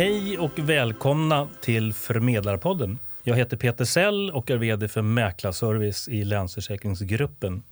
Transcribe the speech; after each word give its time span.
Hej 0.00 0.38
och 0.38 0.58
välkomna 0.58 1.48
till 1.60 1.92
Förmedlarpodden. 1.92 2.98
Jag 3.22 3.36
heter 3.36 3.56
Peter 3.56 3.84
Sell 3.84 4.30
och 4.30 4.50
är 4.50 4.56
vd 4.56 4.88
för 4.88 5.02
Mäklarservice 5.02 6.08
i 6.08 6.24
Länsförsäkringsgruppen. 6.24 7.62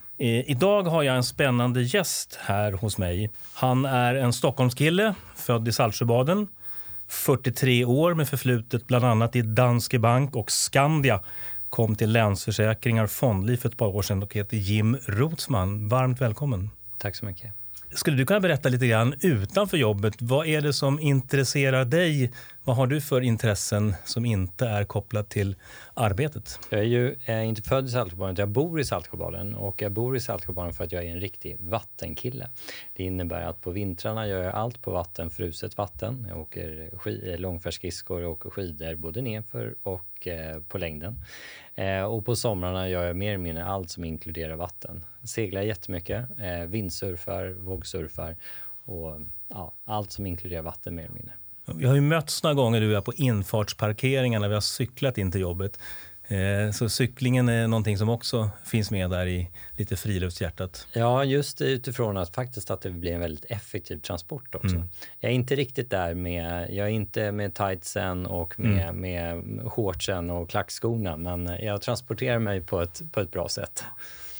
Idag 0.46 0.82
har 0.82 1.03
jag 1.03 1.17
en 1.17 1.25
spännande 1.25 1.82
gäst 1.82 2.39
här 2.41 2.72
hos 2.72 2.99
mig. 2.99 3.30
Han 3.54 3.85
är 3.85 4.14
en 4.14 4.32
Stockholmskille, 4.32 5.14
född 5.36 5.68
i 5.68 5.72
Saltsjöbaden. 5.72 6.49
43 7.09 7.85
år 7.85 8.14
med 8.14 8.29
förflutet 8.29 8.86
bland 8.86 9.04
annat 9.04 9.36
i 9.36 9.43
Danske 9.43 9.99
Bank 9.99 10.36
och 10.36 10.50
Skandia. 10.50 11.21
Kom 11.68 11.96
till 11.96 12.13
Länsförsäkringar 12.13 13.07
Fondliv 13.07 13.57
för 13.57 13.68
ett 13.68 13.76
par 13.76 13.96
år 13.96 14.03
sedan 14.03 14.22
och 14.22 14.35
heter 14.35 14.57
Jim 14.57 14.96
Rotsman. 15.07 15.89
Varmt 15.89 16.21
välkommen. 16.21 16.71
Tack 16.99 17.17
så 17.17 17.26
mycket. 17.26 17.53
Skulle 17.91 18.17
du 18.17 18.27
kunna 18.27 18.41
berätta 18.41 18.69
lite 18.69 18.87
grann 18.87 19.15
utanför 19.21 19.77
jobbet? 19.77 20.15
Vad 20.19 20.47
är 20.47 20.61
det 20.61 20.73
som 20.73 21.01
intresserar 21.01 21.85
dig? 21.85 22.33
Vad 22.68 22.77
har 22.77 22.86
du 22.86 23.00
för 23.00 23.21
intressen 23.21 23.95
som 24.04 24.25
inte 24.25 24.67
är 24.67 24.85
kopplat 24.85 25.29
till 25.29 25.57
arbetet? 25.95 26.61
Jag 26.71 26.81
är 26.81 26.85
ju 26.85 27.17
är 27.25 27.43
inte 27.43 27.63
född 27.63 27.86
i 27.86 27.89
Saltsjöbaden, 27.89 28.36
jag 28.39 28.49
bor 28.49 28.81
i 28.81 28.85
Saltsjöbaden 28.85 29.54
och 29.54 29.82
jag 29.82 29.93
bor 29.93 30.17
i 30.17 30.21
Saltsjöbaden 30.21 30.75
för 30.75 30.85
att 30.85 30.93
jag 30.93 31.04
är 31.04 31.11
en 31.11 31.21
riktig 31.21 31.57
vattenkille. 31.61 32.48
Det 32.92 33.05
innebär 33.05 33.42
att 33.42 33.61
på 33.61 33.70
vintrarna 33.70 34.27
gör 34.27 34.42
jag 34.42 34.55
allt 34.55 34.83
på 34.83 34.91
vatten, 34.91 35.31
fruset 35.31 35.77
vatten. 35.77 36.27
Jag 36.28 36.39
åker 36.39 36.91
eh, 37.06 37.39
långfärdsskridskor, 37.39 38.25
och 38.25 38.33
åker 38.33 38.50
skidor 38.50 38.94
både 38.94 39.22
nedför 39.22 39.75
och 39.83 40.27
eh, 40.27 40.61
på 40.61 40.78
längden. 40.78 41.25
Eh, 41.75 42.03
och 42.03 42.27
på 42.27 42.36
somrarna 42.36 42.89
gör 42.89 43.06
jag 43.06 43.16
mer 43.16 43.28
eller 43.28 43.39
mindre 43.39 43.64
allt 43.64 43.91
som 43.91 44.05
inkluderar 44.05 44.56
vatten. 44.56 45.05
Seglar 45.25 45.62
jättemycket, 45.62 46.25
eh, 46.39 46.64
vindsurfar, 46.66 47.48
vågsurfar 47.48 48.36
och 48.84 49.20
ja, 49.48 49.72
allt 49.84 50.12
som 50.12 50.27
inkluderar 50.27 50.62
vatten 50.62 50.94
mer 50.94 51.02
eller 51.02 51.14
mindre. 51.14 51.34
Vi 51.74 51.86
har 51.86 51.94
ju 51.94 52.00
mötts 52.00 52.42
några 52.42 52.55
gånger 52.55 52.80
du 52.80 52.86
och 52.86 52.92
jag 52.92 53.05
på 53.05 53.12
när 53.19 54.48
vi 54.48 54.55
har 54.55 54.61
cyklat 54.61 55.19
in 55.19 55.33
till 55.33 55.41
jobbet. 55.41 55.78
Eh, 56.28 56.72
så 56.72 56.88
cyklingen 56.88 57.48
är 57.48 57.69
någonting 57.69 57.98
som 57.98 58.08
också 58.08 58.50
finns 58.64 58.91
med 58.91 59.11
där 59.11 59.27
i 59.27 59.50
lite 59.77 59.96
friluftshjärtat. 59.96 60.86
Ja, 60.92 61.24
just 61.24 61.61
utifrån 61.61 62.16
att 62.16 62.34
faktiskt 62.34 62.70
att 62.70 62.80
det 62.80 62.91
blir 62.91 63.12
en 63.12 63.20
väldigt 63.20 63.44
effektiv 63.44 63.98
transport 63.98 64.55
också. 64.55 64.77
Mm. 64.77 64.89
Jag 65.20 65.30
är 65.30 65.34
inte 65.34 65.56
riktigt 65.56 65.91
där 65.91 66.14
med, 66.14 66.74
jag 66.74 66.86
är 66.86 66.91
inte 66.91 67.33
med 67.33 67.55
tightsen 67.55 68.27
och 68.27 68.61
med, 68.61 68.89
mm. 68.89 69.00
med 69.00 69.42
shortsen 69.72 70.30
och 70.30 70.50
klackskorna, 70.50 71.16
men 71.16 71.46
jag 71.46 71.83
transporterar 71.83 72.39
mig 72.39 72.61
på 72.61 72.80
ett, 72.80 73.02
på 73.12 73.20
ett 73.20 73.30
bra 73.30 73.48
sätt. 73.48 73.84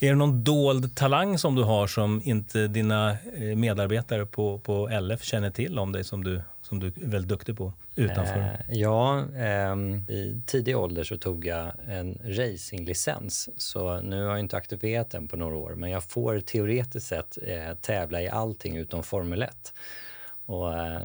Är 0.01 0.09
det 0.09 0.15
någon 0.15 0.45
dold 0.45 0.97
talang 0.97 1.39
som 1.39 1.55
du 1.55 1.63
har 1.63 1.87
som 1.87 2.23
inte 2.25 2.69
dina 2.69 3.11
eh, 3.11 3.57
medarbetare 3.57 4.27
på, 4.27 4.59
på 4.59 4.89
LF 5.01 5.23
känner 5.23 5.51
till 5.51 5.79
om 5.79 5.93
dig 5.93 6.05
som 6.05 6.25
du 6.25 6.43
som 6.69 6.81
du 6.81 6.87
är 6.87 6.93
väldigt 6.97 7.29
duktig 7.29 7.57
på 7.57 7.73
utanför? 7.97 8.39
Eh, 8.39 8.79
ja, 8.79 9.25
eh, 9.37 9.77
i 10.15 10.43
tidig 10.47 10.77
ålder 10.77 11.05
så 11.05 11.17
tog 11.17 11.47
jag 11.47 11.73
en 11.89 12.19
racinglicens. 12.25 13.49
Så 13.57 14.01
nu 14.01 14.25
har 14.25 14.31
jag 14.31 14.41
inte 14.41 14.57
aktiverat 14.57 15.11
den 15.11 15.29
på 15.29 15.37
några 15.37 15.57
år, 15.57 15.75
men 15.75 15.91
jag 15.91 16.05
får 16.05 16.41
teoretiskt 16.41 17.07
sett 17.07 17.39
eh, 17.43 17.75
tävla 17.81 18.23
i 18.23 18.29
allting 18.29 18.77
utom 18.77 19.03
Formel 19.03 19.43
1. 19.43 19.73
Och, 20.49 20.75
eh, 20.75 21.01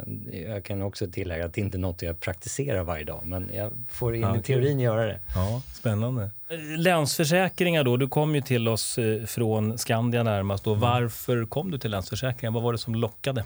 jag 0.48 0.66
kan 0.66 0.82
också 0.82 1.08
tillägga 1.08 1.46
att 1.46 1.54
det 1.54 1.62
inte 1.62 1.78
är 1.78 1.80
något 1.80 2.02
jag 2.02 2.20
praktiserar 2.20 2.84
varje 2.84 3.04
dag, 3.04 3.22
men 3.26 3.50
jag 3.54 3.72
får 3.90 4.16
in 4.16 4.22
ja, 4.22 4.38
i 4.38 4.42
teorin 4.42 4.80
göra 4.80 5.06
det. 5.06 5.20
Ja, 5.36 5.62
spännande. 5.74 6.30
Länsförsäkringar 6.78 7.84
då, 7.84 7.98
du 7.98 8.08
kom 8.08 8.36
ju 8.36 8.42
till 8.42 8.68
oss 8.68 8.98
eh, 8.98 9.26
från 9.26 9.78
Skandia 9.78 10.24
närmast. 10.24 10.64
Då. 10.64 10.72
Mm. 10.72 10.82
Varför 10.82 11.46
kom 11.46 11.72
du 11.72 11.78
till 11.78 11.92
Länsförsäkringar? 11.92 12.52
Vad 12.52 12.64
var 12.64 12.72
det 12.72 12.78
som 12.78 12.96
lockade? 12.96 13.46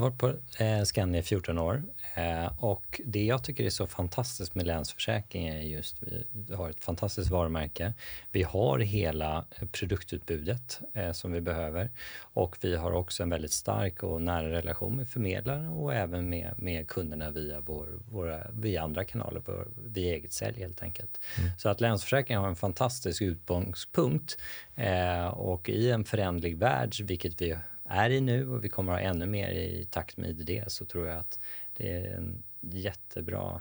Jag 0.00 0.04
har 0.04 0.10
varit 0.10 0.18
på 0.20 0.62
eh, 0.64 0.82
Skandia 0.82 1.20
i 1.20 1.22
14 1.22 1.58
år 1.58 1.82
eh, 2.14 2.64
och 2.64 3.00
det 3.04 3.24
jag 3.24 3.44
tycker 3.44 3.64
är 3.64 3.70
så 3.70 3.86
fantastiskt 3.86 4.54
med 4.54 4.66
Länsförsäkring 4.66 5.48
är 5.48 5.60
just 5.60 5.96
vi, 6.32 6.54
har 6.54 6.70
ett 6.70 6.84
fantastiskt 6.84 7.30
varumärke. 7.30 7.94
Vi 8.32 8.42
har 8.42 8.78
hela 8.78 9.44
produktutbudet 9.72 10.80
eh, 10.94 11.12
som 11.12 11.32
vi 11.32 11.40
behöver 11.40 11.90
och 12.20 12.56
vi 12.60 12.76
har 12.76 12.92
också 12.92 13.22
en 13.22 13.30
väldigt 13.30 13.52
stark 13.52 14.02
och 14.02 14.22
nära 14.22 14.50
relation 14.50 14.96
med 14.96 15.08
förmedlare 15.08 15.68
och 15.68 15.94
även 15.94 16.28
med, 16.28 16.54
med 16.56 16.88
kunderna 16.88 17.30
via, 17.30 17.60
vår, 17.60 17.88
våra, 18.10 18.50
via 18.50 18.82
andra 18.82 19.04
kanaler, 19.04 19.42
vår, 19.46 19.68
via 19.84 20.14
eget 20.14 20.32
sälj 20.32 20.58
helt 20.58 20.82
enkelt. 20.82 21.20
Mm. 21.38 21.50
Så 21.58 21.68
att 21.68 21.80
Länsförsäkring 21.80 22.38
har 22.38 22.48
en 22.48 22.56
fantastisk 22.56 23.22
utgångspunkt 23.22 24.38
eh, 24.76 25.26
och 25.26 25.68
i 25.68 25.90
en 25.90 26.04
förändlig 26.04 26.56
värld, 26.58 26.94
vilket 27.02 27.42
vi 27.42 27.56
är 27.90 28.10
i 28.10 28.20
nu 28.20 28.50
och 28.50 28.64
vi 28.64 28.68
kommer 28.68 28.92
att 28.92 29.00
ha 29.00 29.08
ännu 29.08 29.26
mer 29.26 29.50
i 29.50 29.84
takt 29.90 30.16
med 30.16 30.30
IDD 30.30 30.72
så 30.72 30.84
tror 30.84 31.06
jag 31.06 31.18
att 31.18 31.40
det 31.76 31.90
är 31.92 32.16
en 32.16 32.42
jättebra 32.60 33.60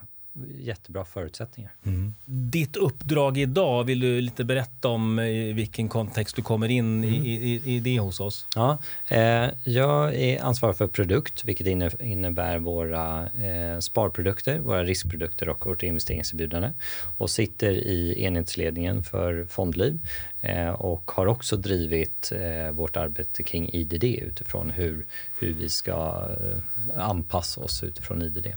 jättebra 0.59 1.05
förutsättningar. 1.05 1.71
Mm. 1.85 2.15
Ditt 2.25 2.75
uppdrag 2.75 3.37
idag, 3.37 3.83
vill 3.83 3.99
du 3.99 4.21
lite 4.21 4.43
berätta 4.43 4.87
om 4.87 5.19
i 5.19 5.53
vilken 5.53 5.89
kontext 5.89 6.35
du 6.35 6.41
kommer 6.41 6.69
in 6.71 7.03
mm. 7.03 7.15
i, 7.15 7.33
i, 7.33 7.75
i, 7.75 7.79
det 7.79 7.99
hos 7.99 8.19
oss? 8.19 8.47
Ja, 8.55 8.77
eh, 9.07 9.49
jag 9.63 10.15
är 10.15 10.43
ansvarig 10.43 10.75
för 10.75 10.87
produkt, 10.87 11.45
vilket 11.45 11.67
innebär 11.99 12.59
våra 12.59 13.25
eh, 13.25 13.79
sparprodukter, 13.79 14.59
våra 14.59 14.83
riskprodukter 14.83 15.49
och 15.49 15.65
vårt 15.65 15.83
investeringserbjudande 15.83 16.71
och 17.17 17.29
sitter 17.29 17.71
i 17.71 18.23
enhetsledningen 18.23 19.03
för 19.03 19.45
Fondliv 19.45 19.99
eh, 20.41 20.69
och 20.69 21.11
har 21.11 21.25
också 21.25 21.57
drivit 21.57 22.31
eh, 22.35 22.71
vårt 22.71 22.97
arbete 22.97 23.43
kring 23.43 23.69
IDD 23.73 24.03
utifrån 24.03 24.69
hur, 24.69 25.05
hur 25.39 25.53
vi 25.53 25.69
ska 25.69 26.27
eh, 26.41 27.09
anpassa 27.09 27.61
oss 27.61 27.83
utifrån 27.83 28.21
IDD. 28.21 28.47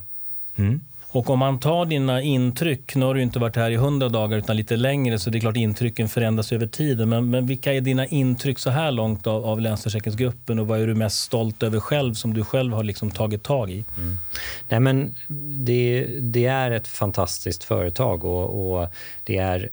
Mm. 0.55 0.81
Och 1.13 1.29
om 1.29 1.39
man 1.39 1.59
tar 1.59 1.85
dina 1.85 2.21
intryck, 2.21 2.95
nu 2.95 3.05
har 3.05 3.13
du 3.13 3.21
inte 3.21 3.39
varit 3.39 3.55
här 3.55 3.71
i 3.71 3.75
hundra 3.75 4.09
dagar 4.09 4.37
utan 4.37 4.57
lite 4.57 4.75
längre 4.75 5.19
så 5.19 5.29
det 5.29 5.37
är 5.37 5.39
klart 5.39 5.57
intrycken 5.57 6.09
förändras 6.09 6.51
över 6.51 6.67
tiden. 6.67 7.09
Men, 7.09 7.29
men 7.29 7.45
vilka 7.45 7.73
är 7.73 7.81
dina 7.81 8.05
intryck 8.05 8.59
så 8.59 8.69
här 8.69 8.91
långt 8.91 9.27
av, 9.27 9.45
av 9.45 9.61
Länsförsäkringsgruppen 9.61 10.59
och 10.59 10.67
vad 10.67 10.81
är 10.81 10.87
du 10.87 10.95
mest 10.95 11.19
stolt 11.19 11.63
över 11.63 11.79
själv 11.79 12.13
som 12.13 12.33
du 12.33 12.43
själv 12.43 12.73
har 12.73 12.83
liksom 12.83 13.11
tagit 13.11 13.43
tag 13.43 13.71
i? 13.71 13.85
Mm. 13.97 14.17
Nej, 14.69 14.79
men 14.79 15.13
det, 15.57 16.07
det, 16.21 16.45
är 16.45 16.71
ett 16.71 16.87
fantastiskt 16.87 17.63
företag 17.63 18.25
och, 18.25 18.75
och 18.81 18.87
det 19.23 19.37
är 19.37 19.69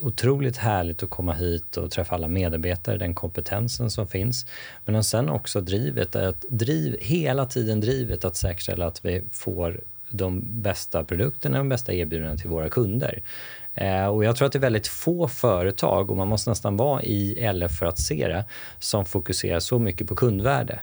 otroligt 0.00 0.56
härligt 0.56 1.02
att 1.02 1.10
komma 1.10 1.32
hit 1.32 1.76
och 1.76 1.90
träffa 1.90 2.14
alla 2.14 2.28
medarbetare, 2.28 2.98
den 2.98 3.14
kompetensen 3.14 3.90
som 3.90 4.06
finns. 4.06 4.46
Men 4.84 5.04
sen 5.04 5.28
också 5.28 5.60
drivet, 5.60 6.16
att 6.16 6.44
driv, 6.48 6.96
hela 7.00 7.46
tiden 7.46 7.80
drivet 7.80 8.24
att 8.24 8.36
säkerställa 8.36 8.86
att 8.86 9.04
vi 9.04 9.22
får 9.30 9.80
de 10.12 10.62
bästa 10.62 11.04
produkterna 11.04 11.58
och 11.58 11.64
de 11.64 11.68
bästa 11.68 11.92
erbjudandena 11.92 12.38
till 12.38 12.50
våra 12.50 12.68
kunder. 12.68 13.22
Eh, 13.74 14.06
och 14.06 14.24
jag 14.24 14.36
tror 14.36 14.46
att 14.46 14.52
det 14.52 14.58
är 14.58 14.60
väldigt 14.60 14.86
få 14.86 15.28
företag, 15.28 16.10
och 16.10 16.16
man 16.16 16.28
måste 16.28 16.50
nästan 16.50 16.76
vara 16.76 17.02
i 17.02 17.52
LF 17.52 17.72
för 17.78 17.86
att 17.86 17.98
se 17.98 18.28
det, 18.28 18.44
som 18.78 19.04
fokuserar 19.04 19.60
så 19.60 19.78
mycket 19.78 20.08
på 20.08 20.14
kundvärde. 20.14 20.80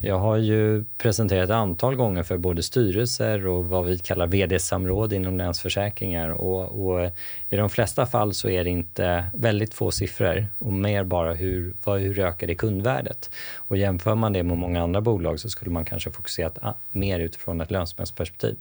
Jag 0.00 0.18
har 0.18 0.36
ju 0.36 0.84
presenterat 0.98 1.44
ett 1.44 1.54
antal 1.54 1.96
gånger 1.96 2.22
för 2.22 2.38
både 2.38 2.62
styrelser 2.62 3.46
och 3.46 3.64
vad 3.64 3.84
vi 3.84 3.98
kallar 3.98 4.26
vd-samråd 4.26 5.12
inom 5.12 5.38
Länsförsäkringar 5.38 6.28
och, 6.28 6.88
och, 6.88 7.10
i 7.48 7.56
de 7.56 7.70
flesta 7.70 8.06
fall 8.06 8.34
så 8.34 8.48
är 8.48 8.64
det 8.64 8.70
inte 8.70 9.24
väldigt 9.34 9.74
få 9.74 9.90
siffror 9.90 10.46
och 10.58 10.72
mer 10.72 11.04
bara 11.04 11.34
hur, 11.34 11.74
vad, 11.84 12.00
hur 12.00 12.18
ökar 12.18 12.46
det 12.46 12.54
kundvärdet? 12.54 13.30
Och 13.56 13.76
jämför 13.76 14.14
man 14.14 14.32
det 14.32 14.42
med 14.42 14.58
många 14.58 14.82
andra 14.82 15.00
bolag 15.00 15.40
så 15.40 15.48
skulle 15.48 15.70
man 15.70 15.84
kanske 15.84 16.10
fokuserat 16.10 16.58
mer 16.92 17.20
utifrån 17.20 17.60
ett 17.60 17.70
lönsamhetsperspektiv. 17.70 18.56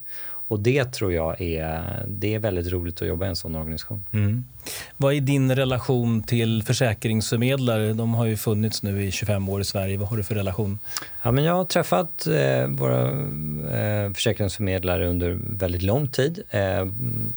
Och 0.47 0.59
det 0.59 0.85
tror 0.93 1.13
jag 1.13 1.41
är, 1.41 2.03
det 2.07 2.33
är 2.35 2.39
väldigt 2.39 2.71
roligt 2.71 3.01
att 3.01 3.07
jobba 3.07 3.25
i 3.25 3.29
en 3.29 3.35
sån 3.35 3.55
organisation. 3.55 4.05
Mm. 4.11 4.45
Vad 4.97 5.13
är 5.13 5.21
din 5.21 5.55
relation 5.55 6.23
till 6.23 6.63
försäkringsförmedlare? 6.63 7.93
De 7.93 8.13
har 8.13 8.25
ju 8.25 8.37
funnits 8.37 8.83
nu 8.83 9.03
i 9.03 9.11
25 9.11 9.49
år 9.49 9.61
i 9.61 9.63
Sverige. 9.63 9.97
Vad 9.97 10.09
har 10.09 10.17
du 10.17 10.23
för 10.23 10.35
relation? 10.35 10.79
Ja, 11.21 11.31
men 11.31 11.43
jag 11.43 11.53
har 11.53 11.65
träffat 11.65 12.27
eh, 12.27 12.67
våra 12.67 13.01
eh, 13.79 14.13
försäkringsförmedlare 14.13 15.07
under 15.07 15.37
väldigt 15.49 15.81
lång 15.81 16.07
tid. 16.07 16.43
Eh, 16.49 16.87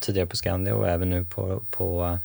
tidigare 0.00 0.26
på 0.26 0.36
Skandia 0.36 0.74
och 0.74 0.88
även 0.88 1.10
nu 1.10 1.24
på, 1.24 1.62
på 1.70 2.18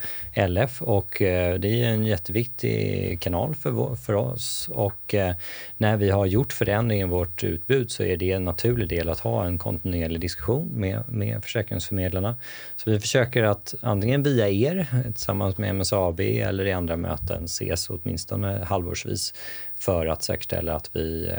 LF. 0.48 0.82
Och, 0.82 1.22
eh, 1.22 1.60
det 1.60 1.84
är 1.84 1.90
en 1.90 2.06
jätteviktig 2.06 3.20
kanal 3.20 3.56
för, 3.56 3.96
för 3.96 4.14
oss. 4.14 4.70
Och 4.74 5.14
eh, 5.14 5.36
när 5.78 5.98
vi 5.98 6.10
har 6.10 6.26
gjort 6.26 6.54
förändringar 6.54 7.08
i 7.08 7.10
vårt 7.10 7.44
utbud 7.44 7.92
så 7.92 8.04
är 8.04 8.18
det 8.18 8.32
en 8.32 8.46
naturlig 8.46 8.90
del 8.90 9.10
att 9.10 9.20
ha 9.20 9.46
en 9.46 9.58
kontinuerlig 9.58 10.22
diskussion 10.22 10.72
med, 10.76 11.04
med 11.10 11.44
försäkringsförmedlarna. 11.44 12.36
Så 12.76 12.92
vi 12.92 13.00
försöker 13.00 13.44
att 13.44 13.76
antingen 13.82 14.24
via 14.24 14.50
er 14.50 14.88
tillsammans 15.04 15.58
med 15.58 15.76
MSAB 15.76 16.20
eller 16.20 16.66
i 16.66 16.72
andra 16.72 16.96
möten 16.96 17.46
ses 17.46 17.90
åtminstone 17.90 18.64
halvårsvis 18.66 19.34
för 19.76 20.08
att 20.08 20.24
säkerställa 20.24 20.76
att 20.76 20.90
vi, 20.94 21.28
eh, 21.28 21.38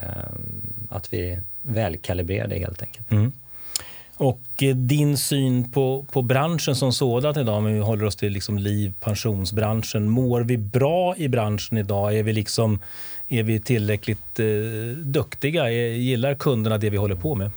att 0.89 1.13
vi 1.13 1.31
är 1.31 1.43
välkalibrerade 1.63 2.59
helt 2.59 2.83
enkelt. 2.83 3.11
Mm. 3.11 3.33
Och 4.17 4.63
eh, 4.63 4.77
din 4.77 5.17
syn 5.17 5.73
på, 5.73 6.07
på 6.13 6.23
branschen 6.23 6.77
som 6.77 6.93
sådan 6.93 7.41
idag, 7.41 7.57
om 7.57 7.65
vi 7.65 7.79
håller 7.79 8.05
oss 8.05 8.17
till 8.17 8.33
liksom 8.33 8.59
liv 8.59 8.93
pensionsbranschen. 9.01 10.09
Mår 10.09 10.41
vi 10.41 10.57
bra 10.57 11.17
i 11.17 11.29
branschen 11.29 11.79
idag? 11.79 12.19
Är 12.19 12.23
vi, 12.23 12.33
liksom, 12.33 12.79
är 13.29 13.43
vi 13.43 13.61
tillräckligt 13.61 14.41
eh, 14.41 14.47
duktiga? 14.97 15.71
Gillar 15.71 16.35
kunderna 16.35 16.79
det 16.79 16.91
vi 16.91 16.97
håller 16.97 17.15
på 17.15 17.35
med? 17.35 17.51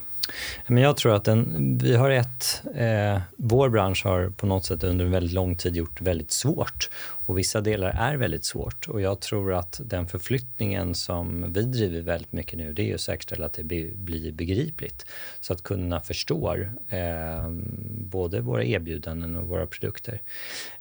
Men 0.66 0.82
jag 0.82 0.96
tror 0.96 1.14
att 1.14 1.24
den, 1.24 1.78
vi 1.82 1.96
har 1.96 2.10
ett, 2.10 2.62
eh, 2.74 3.20
vår 3.36 3.68
bransch 3.68 4.04
har 4.04 4.30
på 4.30 4.46
något 4.46 4.64
sätt 4.64 4.84
under 4.84 5.04
en 5.04 5.10
väldigt 5.10 5.32
lång 5.32 5.56
tid 5.56 5.76
gjort 5.76 6.00
väldigt 6.00 6.30
svårt 6.30 6.90
och 7.30 7.38
vissa 7.38 7.60
delar 7.60 7.90
är 7.90 8.16
väldigt 8.16 8.44
svårt 8.44 8.88
och 8.88 9.00
jag 9.00 9.20
tror 9.20 9.54
att 9.54 9.80
den 9.84 10.06
förflyttningen 10.06 10.94
som 10.94 11.52
vi 11.52 11.62
driver 11.62 12.00
väldigt 12.00 12.32
mycket 12.32 12.58
nu 12.58 12.72
det 12.72 12.90
är 12.90 12.94
att 12.94 13.00
säkerställa 13.00 13.46
att 13.46 13.52
det 13.52 13.64
blir 13.94 14.32
begripligt 14.32 15.06
så 15.40 15.52
att 15.52 15.62
kunderna 15.62 16.00
förstår 16.00 16.72
eh, 16.88 17.50
både 17.90 18.40
våra 18.40 18.64
erbjudanden 18.64 19.36
och 19.36 19.48
våra 19.48 19.66
produkter. 19.66 20.20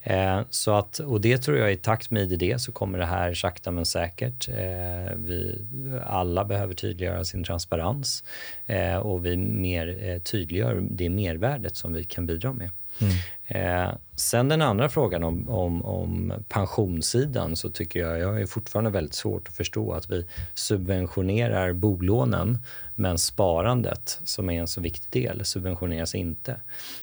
Eh, 0.02 0.42
så 0.50 0.72
att, 0.72 1.00
och 1.00 1.22
det 1.22 1.38
tror 1.38 1.58
jag 1.58 1.74
i 1.74 1.78
takt 1.78 2.12
med 2.12 2.32
IDD 2.32 2.62
så 2.62 2.72
kommer 2.72 3.00
det 3.00 3.06
här 3.06 3.34
sakta 3.34 3.72
men 3.72 3.86
säkert. 3.86 4.50
Eh, 4.50 5.16
vi 5.16 5.66
alla 6.06 6.46
behöver 6.46 6.74
tydliggöra 6.74 7.26
sin 7.26 7.44
transparens 7.44 8.24
eh, 8.66 8.96
och 8.96 9.26
vi 9.26 9.36
mer 9.40 10.10
eh, 10.10 10.22
tydliggör 10.22 10.88
det 10.92 11.10
mervärdet 11.10 11.76
som 11.76 11.94
vi 11.94 12.04
kan 12.04 12.26
bidra 12.26 12.54
med. 12.54 12.70
Mm. 13.02 13.14
Eh, 13.50 13.92
sen 14.16 14.48
den 14.48 14.62
andra 14.62 14.90
frågan 14.90 15.24
om, 15.24 15.50
om, 15.50 15.86
om 15.86 16.34
pensionssidan 16.50 17.56
så 17.56 17.70
tycker 17.70 18.00
jag, 18.00 18.20
jag 18.20 18.42
är 18.42 18.46
fortfarande 18.46 18.90
väldigt 18.90 19.14
svårt 19.14 19.48
att 19.48 19.56
förstå 19.56 19.94
att 19.94 20.10
vi 20.10 20.26
subventionerar 20.54 21.74
bolånen 21.74 22.58
men 23.00 23.18
sparandet, 23.18 24.20
som 24.24 24.50
är 24.50 24.60
en 24.60 24.68
så 24.68 24.82
viktig 24.82 25.24
del, 25.24 25.46
subventioneras 25.46 26.16
inte. 26.16 26.56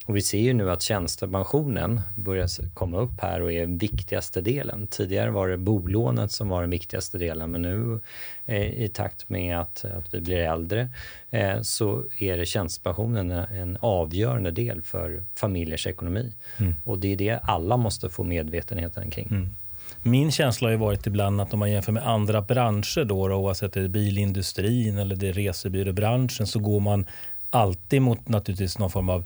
Och 0.07 0.17
vi 0.17 0.23
ser 0.23 0.39
ju 0.39 0.53
nu 0.53 0.71
att 0.71 0.83
tjänstepensionen 0.83 2.01
börjar 2.17 2.75
komma 2.75 3.01
upp 3.01 3.21
här 3.21 3.43
och 3.43 3.53
är 3.53 3.61
den 3.61 3.79
viktigaste 3.79 4.41
delen. 4.41 4.87
Tidigare 4.87 5.31
var 5.31 5.49
det 5.49 5.57
bolånet 5.57 6.33
som 6.33 6.49
var 6.49 6.61
den 6.61 6.71
viktigaste 6.71 7.19
delen, 7.19 7.51
men 7.51 7.63
nu 7.63 8.01
eh, 8.47 8.83
i 8.83 8.89
takt 8.89 9.29
med 9.29 9.61
att, 9.61 9.85
att 9.85 10.15
vi 10.15 10.21
blir 10.21 10.37
äldre 10.37 10.89
eh, 11.31 11.61
så 11.63 12.05
är 12.19 12.37
det 12.37 12.47
tjänstepensionen 12.47 13.31
en 13.31 13.79
avgörande 13.81 14.51
del 14.51 14.83
för 14.83 15.25
familjers 15.35 15.87
ekonomi. 15.87 16.33
Mm. 16.59 16.75
Och 16.85 16.99
det 16.99 17.13
är 17.13 17.17
det 17.17 17.39
alla 17.43 17.77
måste 17.77 18.09
få 18.09 18.25
medvetenheten 18.25 19.11
kring. 19.11 19.27
Mm. 19.31 19.49
Min 20.03 20.33
känsla 20.33 20.67
har 20.67 20.71
ju 20.71 20.77
varit 20.79 21.07
ibland 21.07 21.41
att 21.41 21.53
om 21.53 21.59
man 21.59 21.71
jämför 21.71 21.93
med 21.93 22.09
andra 22.09 22.43
branscher, 22.43 23.05
då, 23.05 23.29
då, 23.29 23.35
oavsett 23.35 23.73
det 23.73 23.81
är 23.81 23.89
bilindustrin 23.89 24.99
eller 24.99 25.17
det 25.17 25.29
är 25.29 25.33
resebyråbranschen, 25.33 26.47
så 26.47 26.59
går 26.59 26.81
man 26.81 27.07
alltid 27.51 28.03
mot 28.03 28.29
naturligtvis 28.29 28.79
någon 28.79 28.91
form 28.91 29.09
av 29.09 29.25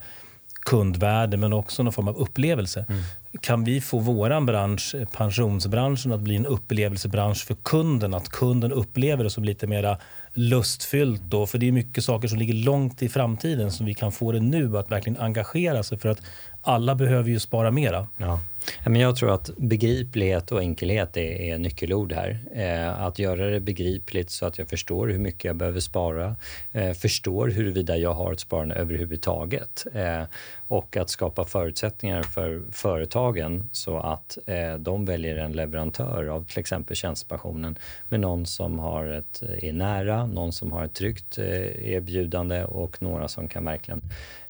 kundvärde 0.61 1.37
men 1.37 1.53
också 1.53 1.83
någon 1.83 1.93
form 1.93 2.09
av 2.09 2.17
upplevelse. 2.17 2.85
Mm. 2.89 3.03
Kan 3.41 3.65
vi 3.65 3.81
få 3.81 3.99
vår 3.99 4.41
bransch, 4.41 4.95
pensionsbranschen, 5.13 6.13
att 6.13 6.21
bli 6.21 6.37
en 6.37 6.47
upplevelsebransch 6.47 7.47
för 7.47 7.55
kunden? 7.55 8.15
Att 8.15 8.29
kunden 8.29 8.73
upplever 8.73 9.25
det 9.25 9.31
som 9.31 9.45
lite 9.45 9.67
mer 9.67 9.97
lustfyllt. 10.35 11.23
Då, 11.23 11.47
för 11.47 11.59
det 11.59 11.69
är 11.69 11.73
mycket 11.73 12.05
saker 12.05 12.29
som 12.29 12.39
ligger 12.39 12.55
långt 12.55 13.03
i 13.03 13.09
framtiden 13.09 13.71
som 13.71 13.87
vi 13.87 13.95
kan 13.95 14.13
få 14.13 14.33
det 14.33 14.41
nu 14.41 14.79
att 14.79 14.91
verkligen 14.91 15.21
engagera 15.21 15.83
sig. 15.83 15.99
För 15.99 16.09
att 16.09 16.23
alla 16.63 16.95
behöver 16.95 17.31
ju 17.31 17.39
spara 17.39 17.71
mera. 17.71 18.09
Ja. 18.17 18.41
Men 18.85 18.97
jag 18.97 19.17
tror 19.17 19.35
att 19.35 19.51
begriplighet 19.57 20.53
och 20.53 20.61
enkelhet 20.61 21.17
är, 21.17 21.41
är 21.41 21.59
nyckelord 21.59 22.13
här. 22.13 22.39
Eh, 22.55 23.03
att 23.03 23.19
göra 23.19 23.47
det 23.47 23.61
begripligt 23.61 24.31
så 24.31 24.47
att 24.47 24.59
jag 24.59 24.69
förstår 24.69 25.09
hur 25.09 25.19
mycket 25.19 25.45
jag 25.45 25.57
behöver 25.57 25.81
spara, 25.81 26.37
eh, 26.73 26.93
förstår 26.93 27.49
huruvida 27.49 27.97
jag 27.97 28.15
har 28.15 28.33
ett 28.33 28.41
sparande 28.41 28.75
överhuvudtaget 28.75 29.87
eh, 29.95 30.23
och 30.69 30.97
att 30.97 31.11
skapa 31.11 31.45
förutsättningar 31.45 32.23
för 32.23 32.63
företagen 32.73 33.69
så 33.73 33.99
att 33.99 34.39
eh, 34.47 34.75
de 34.79 35.05
väljer 35.05 35.37
en 35.37 35.53
leverantör 35.53 36.27
av 36.27 36.47
till 36.47 36.59
exempel 36.59 36.97
tjänstepensionen 36.97 37.79
med 38.09 38.21
någon 38.21 38.47
som 38.47 38.79
har 38.79 39.07
ett, 39.07 39.43
är 39.43 39.73
nära, 39.73 40.20
någon 40.27 40.53
som 40.53 40.73
har 40.73 40.85
ett 40.85 40.95
tryggt 40.95 41.39
eh, 41.39 41.93
erbjudande 41.93 42.65
och 42.65 43.03
några 43.03 43.29
som 43.29 43.49
kan 43.49 43.65
verkligen 43.65 44.03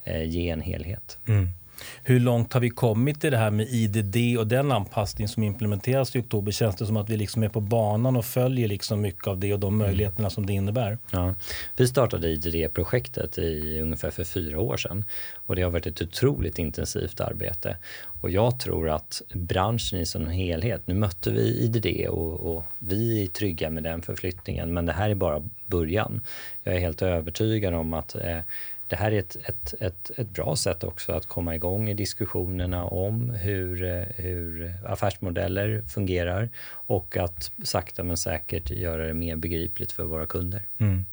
eh, 0.04 0.24
ge 0.24 0.50
en 0.50 0.60
helhet. 0.60 1.18
Mm. 1.28 1.48
Hur 2.02 2.20
långt 2.20 2.52
har 2.52 2.60
vi 2.60 2.70
kommit 2.70 3.24
i 3.24 3.30
det 3.30 3.36
här 3.36 3.50
med 3.50 3.66
IDD 3.70 4.38
och 4.38 4.46
den 4.46 4.72
anpassning 4.72 5.28
som 5.28 5.42
implementeras 5.42 6.16
i 6.16 6.20
oktober? 6.20 6.52
Känns 6.52 6.76
det 6.76 6.86
som 6.86 6.96
att 6.96 7.10
vi 7.10 7.16
liksom 7.16 7.42
är 7.42 7.48
på 7.48 7.60
banan 7.60 8.16
och 8.16 8.24
följer 8.24 8.68
liksom 8.68 9.00
mycket 9.00 9.26
av 9.26 9.38
det 9.38 9.52
och 9.52 9.60
de 9.60 9.74
mm. 9.74 9.86
möjligheterna 9.86 10.30
som 10.30 10.46
det 10.46 10.52
innebär? 10.52 10.98
Ja. 11.10 11.34
Vi 11.76 11.88
startade 11.88 12.28
IDD-projektet 12.28 13.38
i 13.38 13.80
ungefär 13.80 14.10
för 14.10 14.24
fyra 14.24 14.60
år 14.60 14.76
sedan 14.76 15.04
och 15.46 15.56
det 15.56 15.62
har 15.62 15.70
varit 15.70 15.86
ett 15.86 16.02
otroligt 16.02 16.58
intensivt 16.58 17.20
arbete. 17.20 17.76
Och 18.20 18.30
jag 18.30 18.60
tror 18.60 18.88
att 18.88 19.22
branschen 19.34 20.00
i 20.00 20.06
sin 20.06 20.26
helhet, 20.26 20.82
nu 20.84 20.94
mötte 20.94 21.30
vi 21.30 21.40
IDD 21.40 22.08
och, 22.08 22.54
och 22.54 22.64
vi 22.78 23.22
är 23.22 23.26
trygga 23.26 23.70
med 23.70 23.82
den 23.82 24.02
förflyttningen 24.02 24.74
men 24.74 24.86
det 24.86 24.92
här 24.92 25.10
är 25.10 25.14
bara 25.14 25.42
början. 25.66 26.20
Jag 26.62 26.74
är 26.74 26.78
helt 26.78 27.02
övertygad 27.02 27.74
om 27.74 27.94
att 27.94 28.14
eh, 28.14 28.38
det 28.90 28.96
här 28.96 29.12
är 29.12 29.18
ett, 29.18 29.36
ett, 29.44 29.74
ett, 29.80 30.10
ett 30.16 30.30
bra 30.30 30.56
sätt 30.56 30.84
också 30.84 31.12
att 31.12 31.26
komma 31.26 31.54
igång 31.54 31.88
i 31.88 31.94
diskussionerna 31.94 32.84
om 32.84 33.30
hur, 33.30 33.84
eh, 33.84 34.02
hur 34.16 34.74
affärsmodeller 34.86 35.82
fungerar 35.82 36.48
och 36.70 37.16
att 37.16 37.50
sakta 37.62 38.02
men 38.02 38.16
säkert 38.16 38.70
göra 38.70 39.06
det 39.06 39.14
mer 39.14 39.36
begripligt 39.36 39.92
för 39.92 40.04
våra 40.04 40.26
kunder. 40.26 40.62
Mm. 40.78 41.04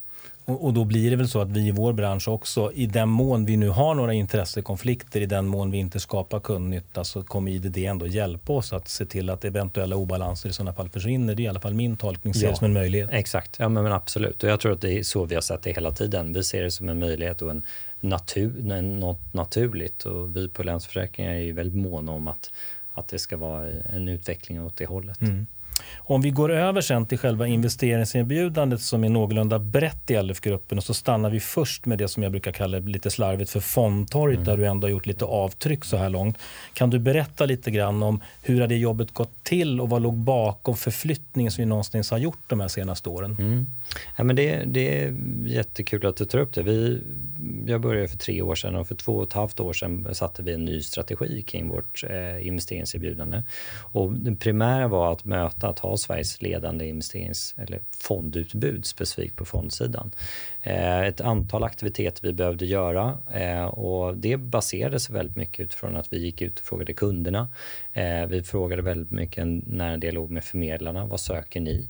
Och, 0.48 0.66
och, 0.66 0.74
då 0.74 0.86
blir 0.86 1.10
det 1.10 1.16
väl 1.16 1.28
så 1.28 1.42
att 1.42 1.50
vi 1.50 1.68
i 1.68 1.72
vår 1.72 1.94
bransch 1.94 2.28
också, 2.28 2.72
i 2.74 2.86
den 2.86 3.10
mån 3.10 3.46
vi 3.46 3.58
nu 3.58 3.70
har 3.70 3.96
några 3.96 4.14
intressekonflikter, 4.14 5.22
i 5.22 5.26
den 5.26 5.48
mån 5.48 5.72
vi 5.72 5.78
inte 5.78 6.00
skapar 6.00 6.40
kundnytta, 6.40 7.04
så 7.04 7.24
kommer 7.24 7.52
IDD 7.52 7.78
ändå 7.78 8.08
hjälpa 8.08 8.54
oss 8.54 8.74
att 8.74 8.88
se 8.88 9.06
till 9.06 9.30
att 9.30 9.46
eventuella 9.46 9.96
obalanser 9.96 10.50
i 10.50 10.54
sådana 10.54 10.74
fall 10.74 10.90
försvinner. 10.90 11.36
Det 11.36 11.42
är 11.42 11.44
i 11.44 11.48
alla 11.48 11.60
fall 11.60 11.74
min 11.74 11.98
tolkning, 11.98 12.34
ser 12.34 12.48
ja, 12.48 12.56
som 12.56 12.66
en 12.66 12.74
möjlighet. 12.74 13.10
Exakt, 13.12 13.60
ja 13.60 13.70
men, 13.70 13.84
men, 13.84 13.92
absolut. 13.92 14.44
Och 14.44 14.50
jag 14.50 14.60
tror 14.60 14.72
att 14.72 14.82
det 14.82 15.00
är 15.00 15.04
så 15.04 15.26
vi 15.26 15.36
har 15.36 15.42
sett 15.42 15.62
det 15.62 15.72
hela 15.72 15.92
tiden. 15.92 16.34
Vi 16.34 16.44
ser 16.44 16.64
det 16.64 16.72
som 16.72 16.90
en 16.90 17.00
möjlighet 17.00 17.42
och 17.42 17.52
en 17.52 17.66
natur, 18.00 18.82
något 18.82 19.34
naturligt. 19.34 20.04
Och 20.04 20.36
vi 20.36 20.50
på 20.50 20.64
Länsförsäkringar 20.64 21.32
är 21.32 21.40
ju 21.40 21.52
väldigt 21.52 21.82
måna 21.82 22.12
om 22.12 22.28
att, 22.28 22.52
att 22.94 23.08
det 23.08 23.20
ska 23.20 23.38
vara 23.38 23.68
en 23.70 24.08
utveckling 24.08 24.66
åt 24.66 24.78
det 24.78 24.86
hållet. 24.86 25.22
Mm. 25.22 25.48
Om 25.98 26.22
vi 26.22 26.30
går 26.30 26.52
över 26.52 26.82
sen 26.82 27.06
till 27.06 27.18
själva 27.18 27.48
investeringserbjudandet 27.48 28.82
som 28.82 29.04
är 29.04 29.10
någorlunda 29.10 29.60
brett 29.60 30.12
i 30.12 30.24
LF-gruppen 30.24 30.78
och 30.78 30.84
så 30.84 30.94
stannar 30.94 31.30
vi 31.30 31.40
först 31.40 31.86
med 31.86 31.98
det 31.98 32.08
som 32.08 32.24
jag 32.24 32.32
brukar 32.32 32.52
kalla 32.52 32.80
lite 32.80 33.10
slarvigt 33.10 33.52
för 33.52 33.60
fondtorget 33.60 34.38
mm. 34.38 34.46
där 34.46 34.58
du 34.58 34.66
ändå 34.66 34.88
har 34.88 34.92
gjort 34.92 35.06
lite 35.06 35.26
avtryck 35.26 35.86
så 35.86 35.98
här 35.98 36.10
långt. 36.10 36.38
Kan 36.74 36.90
du 36.90 37.00
berätta 37.00 37.46
lite 37.46 37.72
grann 37.72 38.04
om 38.04 38.22
hur 38.42 38.62
har 38.62 38.68
det 38.68 38.78
jobbet 38.78 39.14
gått 39.14 39.44
till 39.44 39.82
och 39.82 39.90
vad 39.90 40.02
låg 40.02 40.14
bakom 40.14 40.76
förflyttningen 40.76 41.52
som 41.52 41.62
vi 41.62 41.66
någonstans 41.66 42.12
har 42.12 42.18
gjort 42.18 42.44
de 42.48 42.60
här 42.60 42.68
senaste 42.68 43.10
åren? 43.10 43.36
Mm. 43.40 43.66
Ja, 44.18 44.24
men 44.24 44.36
det, 44.36 44.64
det 44.66 45.04
är 45.04 45.16
jättekul 45.46 46.06
att 46.06 46.18
du 46.18 46.26
tar 46.26 46.40
upp 46.40 46.54
det. 46.54 46.64
Vi, 46.64 47.02
jag 47.68 47.82
började 47.82 48.08
för 48.08 48.18
tre 48.18 48.42
år 48.42 48.56
sedan 48.56 48.76
och 48.76 48.88
för 48.88 48.96
två 48.96 49.18
och 49.18 49.24
ett 49.24 49.34
halvt 49.34 49.60
år 49.60 49.74
sedan 49.74 50.16
satte 50.16 50.44
vi 50.44 50.54
en 50.54 50.66
ny 50.66 50.82
strategi 50.82 51.42
kring 51.42 51.70
vårt 51.70 52.04
eh, 52.04 52.48
investeringserbjudande. 52.48 53.44
Och 53.80 54.14
det 54.14 54.36
primära 54.36 54.88
var 54.88 55.12
att 55.12 55.26
möta 55.26 55.67
att 55.68 55.80
ha 55.80 55.98
Sveriges 55.98 56.42
ledande 56.42 56.88
investerings 56.88 57.56
eller 57.58 57.80
fondutbud 58.00 58.86
specifikt 58.86 59.36
på 59.36 59.46
fondsidan. 59.46 60.12
Eh, 60.62 61.02
ett 61.02 61.22
antal 61.22 61.64
aktiviteter 61.64 62.28
vi 62.28 62.34
behövde 62.34 62.66
göra 62.66 63.18
eh, 63.34 63.66
och 63.66 64.18
det 64.18 64.38
baserades 64.38 65.10
väldigt 65.10 65.36
mycket 65.36 65.60
utifrån 65.60 65.96
att 65.96 66.14
vi 66.14 66.18
gick 66.18 66.42
ut 66.42 66.60
och 66.60 66.66
frågade 66.66 66.94
kunderna. 66.94 67.50
Eh, 67.94 68.26
vi 68.26 68.44
frågade 68.44 68.82
väldigt 68.82 69.12
mycket 69.12 69.38
en 69.38 69.64
nära 69.68 69.98
dialog 69.98 70.32
med 70.32 70.44
förmedlarna. 70.44 71.06
Vad 71.06 71.20
söker 71.20 71.60
ni? 71.60 71.90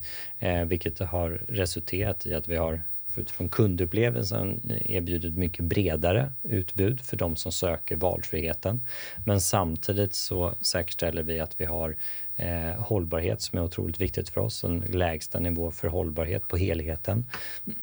Vilket 0.65 0.99
har 0.99 1.29
resulterat 1.47 2.25
i 2.25 2.33
att 2.33 2.47
vi 2.47 2.55
har 2.55 2.81
utifrån 3.17 3.49
kundupplevelsen 3.49 4.71
erbjudit 4.85 5.33
mycket 5.33 5.65
bredare 5.65 6.31
utbud 6.43 7.01
för 7.01 7.17
de 7.17 7.35
som 7.35 7.51
söker 7.51 7.95
valfriheten. 7.95 8.81
Men 9.25 9.41
samtidigt 9.41 10.13
så 10.13 10.53
säkerställer 10.61 11.23
vi 11.23 11.39
att 11.39 11.61
vi 11.61 11.65
har 11.65 11.95
eh, 12.37 12.81
hållbarhet 12.83 13.41
som 13.41 13.59
är 13.59 13.63
otroligt 13.63 14.01
viktigt 14.01 14.29
för 14.29 14.41
oss, 14.41 14.63
en 14.63 14.79
lägsta 14.79 15.39
nivå 15.39 15.71
för 15.71 15.87
hållbarhet 15.87 16.47
på 16.47 16.57
helheten 16.57 17.25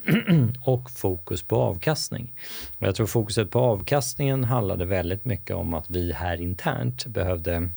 och 0.64 0.90
fokus 0.90 1.42
på 1.42 1.56
avkastning. 1.56 2.32
Och 2.78 2.86
jag 2.86 2.94
tror 2.94 3.06
fokuset 3.06 3.50
på 3.50 3.60
avkastningen 3.60 4.44
handlade 4.44 4.84
väldigt 4.84 5.24
mycket 5.24 5.56
om 5.56 5.74
att 5.74 5.90
vi 5.90 6.12
här 6.12 6.40
internt 6.40 7.06
behövde 7.06 7.68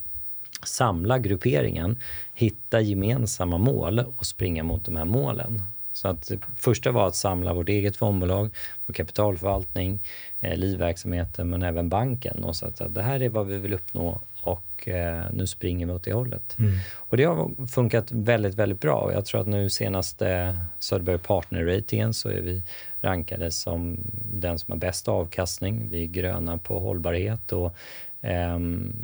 samla 0.64 1.20
grupperingen, 1.20 1.98
hitta 2.34 2.82
gemensamma 2.82 3.58
mål 3.58 4.00
och 4.18 4.26
springa 4.26 4.64
mot 4.64 4.86
de 4.86 4.96
här 4.96 5.06
målen. 5.06 5.64
Så 5.94 6.08
att 6.08 6.28
det 6.28 6.40
första 6.56 6.92
var 6.92 7.08
att 7.08 7.16
samla 7.16 7.54
vårt 7.54 7.70
eget 7.70 7.98
fondbolag, 7.98 8.50
vår 8.86 8.94
kapitalförvaltning, 8.94 10.00
eh, 10.40 10.58
livverksamheten 10.58 11.50
men 11.50 11.64
även 11.64 11.90
banken 11.90 12.44
och 12.44 12.56
så 12.56 12.66
att 12.66 12.82
det 12.94 13.02
här 13.02 13.22
är 13.22 13.30
vad 13.30 13.48
vi 13.48 13.58
vill 13.58 13.74
uppnå 13.74 14.22
och 14.48 14.88
eh, 14.88 15.26
nu 15.34 15.48
springer 15.48 15.86
vi 15.86 15.92
åt 15.92 16.04
det 16.04 16.14
hållet. 16.14 16.56
Mm. 16.60 16.72
Och 16.96 17.18
det 17.18 17.24
har 17.24 17.68
funkat 17.68 18.12
väldigt, 18.12 18.56
väldigt 18.56 18.82
bra. 18.82 18.96
Och 18.96 19.14
jag 19.14 19.26
tror 19.26 19.42
att 19.42 19.48
nu 19.48 19.70
senaste 19.70 20.58
Söderberg 20.80 21.18
Partner-ratingen 21.18 22.14
så 22.14 22.30
är 22.30 22.42
vi 22.42 22.64
rankade 23.02 23.52
som 23.52 23.98
den 24.34 24.60
som 24.60 24.72
har 24.72 24.78
bäst 24.78 25.08
avkastning. 25.08 25.90
Vi 25.90 26.04
är 26.04 26.08
gröna 26.08 26.58
på 26.58 26.80
hållbarhet 26.80 27.52
och 27.52 27.76
eh, 28.22 28.60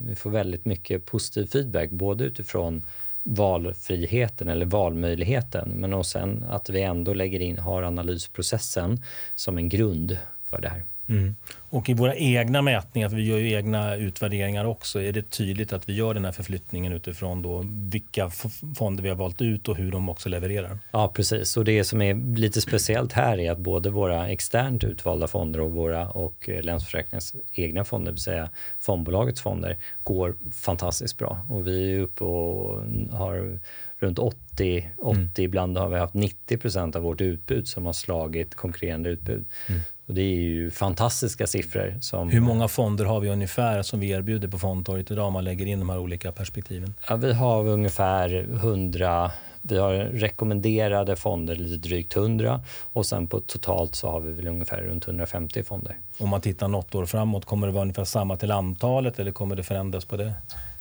vi 0.05 0.15
får 0.15 0.29
väldigt 0.29 0.65
mycket 0.65 1.05
positiv 1.05 1.45
feedback 1.45 1.89
både 1.89 2.23
utifrån 2.23 2.83
valfriheten 3.23 4.49
eller 4.49 4.65
valmöjligheten 4.65 5.69
men 5.69 5.93
och 5.93 6.05
sen 6.05 6.45
att 6.49 6.69
vi 6.69 6.81
ändå 6.81 7.13
lägger 7.13 7.39
in, 7.39 7.59
har 7.59 7.83
analysprocessen 7.83 9.01
som 9.35 9.57
en 9.57 9.69
grund 9.69 10.17
för 10.49 10.61
det 10.61 10.69
här. 10.69 10.83
Mm. 11.09 11.35
Och 11.69 11.89
i 11.89 11.93
våra 11.93 12.15
egna 12.15 12.61
mätningar, 12.61 13.09
för 13.09 13.15
vi 13.15 13.23
gör 13.23 13.37
ju 13.37 13.51
egna 13.51 13.95
utvärderingar 13.95 14.65
också, 14.65 15.01
är 15.01 15.11
det 15.11 15.29
tydligt 15.29 15.73
att 15.73 15.89
vi 15.89 15.93
gör 15.93 16.13
den 16.13 16.25
här 16.25 16.31
förflyttningen 16.31 16.93
utifrån 16.93 17.41
då 17.41 17.65
vilka 17.71 18.29
fonder 18.75 19.03
vi 19.03 19.09
har 19.09 19.15
valt 19.15 19.41
ut 19.41 19.67
och 19.67 19.77
hur 19.77 19.91
de 19.91 20.09
också 20.09 20.29
levererar. 20.29 20.79
Ja, 20.91 21.11
precis. 21.15 21.57
Och 21.57 21.65
det 21.65 21.83
som 21.83 22.01
är 22.01 22.37
lite 22.37 22.61
speciellt 22.61 23.13
här 23.13 23.39
är 23.39 23.51
att 23.51 23.57
både 23.57 23.89
våra 23.89 24.29
externt 24.29 24.83
utvalda 24.83 25.27
fonder 25.27 25.59
och 25.59 25.71
våra 25.71 26.09
och 26.09 26.49
Länsförsäkringens 26.61 27.35
egna 27.53 27.83
fonder, 27.83 28.05
det 28.05 28.11
vill 28.11 28.21
säga 28.21 28.49
fondbolagets 28.79 29.41
fonder, 29.41 29.77
går 30.03 30.35
fantastiskt 30.51 31.17
bra. 31.17 31.45
Och 31.49 31.67
vi 31.67 31.93
är 31.93 31.99
uppe 31.99 32.23
och 32.23 32.83
har 33.11 33.59
runt 34.03 34.19
80, 34.19 34.89
80 34.97 35.19
mm. 35.19 35.29
ibland 35.37 35.77
har 35.77 35.89
vi 35.89 35.97
haft 35.97 36.13
90 36.13 36.57
procent 36.57 36.95
av 36.95 37.01
vårt 37.01 37.21
utbud 37.21 37.67
som 37.67 37.85
har 37.85 37.93
slagit 37.93 38.55
konkurrerande 38.55 39.09
utbud. 39.09 39.45
Mm. 39.69 39.81
Och 40.07 40.13
det 40.13 40.21
är 40.21 40.35
ju 40.35 40.71
fantastiska 40.71 41.47
siffror. 41.47 41.97
Som, 42.01 42.29
Hur 42.29 42.41
många 42.41 42.67
fonder 42.67 43.05
har 43.05 43.19
vi 43.19 43.29
ungefär 43.29 43.81
som 43.81 43.99
vi 43.99 44.09
erbjuder 44.09 44.47
på 44.47 44.59
Fondtorget 44.59 45.11
idag 45.11 45.27
om 45.27 45.33
man 45.33 45.43
lägger 45.43 45.65
in 45.65 45.79
de 45.79 45.89
här 45.89 45.99
olika 45.99 46.31
perspektiven? 46.31 46.93
Ja, 47.09 47.15
vi 47.15 47.33
har 47.33 47.67
ungefär 47.67 48.47
100 48.53 49.31
vi 49.65 49.77
har 49.77 49.93
rekommenderade 49.93 51.15
fonder 51.15 51.55
lite 51.55 51.87
drygt 51.87 52.15
100 52.15 52.61
och 52.93 53.05
sen 53.05 53.27
på 53.27 53.39
totalt 53.39 53.95
så 53.95 54.11
har 54.11 54.19
vi 54.19 54.31
väl 54.31 54.47
ungefär 54.47 54.81
runt 54.81 55.07
150 55.07 55.63
fonder. 55.63 55.97
Om 56.17 56.29
man 56.29 56.41
tittar 56.41 56.67
något 56.67 56.95
år 56.95 57.05
framåt, 57.05 57.45
kommer 57.45 57.67
det 57.67 57.73
vara 57.73 57.81
ungefär 57.81 58.03
samma 58.03 58.37
till 58.37 58.51
antalet 58.51 59.19
eller 59.19 59.31
kommer 59.31 59.55
det 59.55 59.63
förändras 59.63 60.05
på 60.05 60.17
det? 60.17 60.33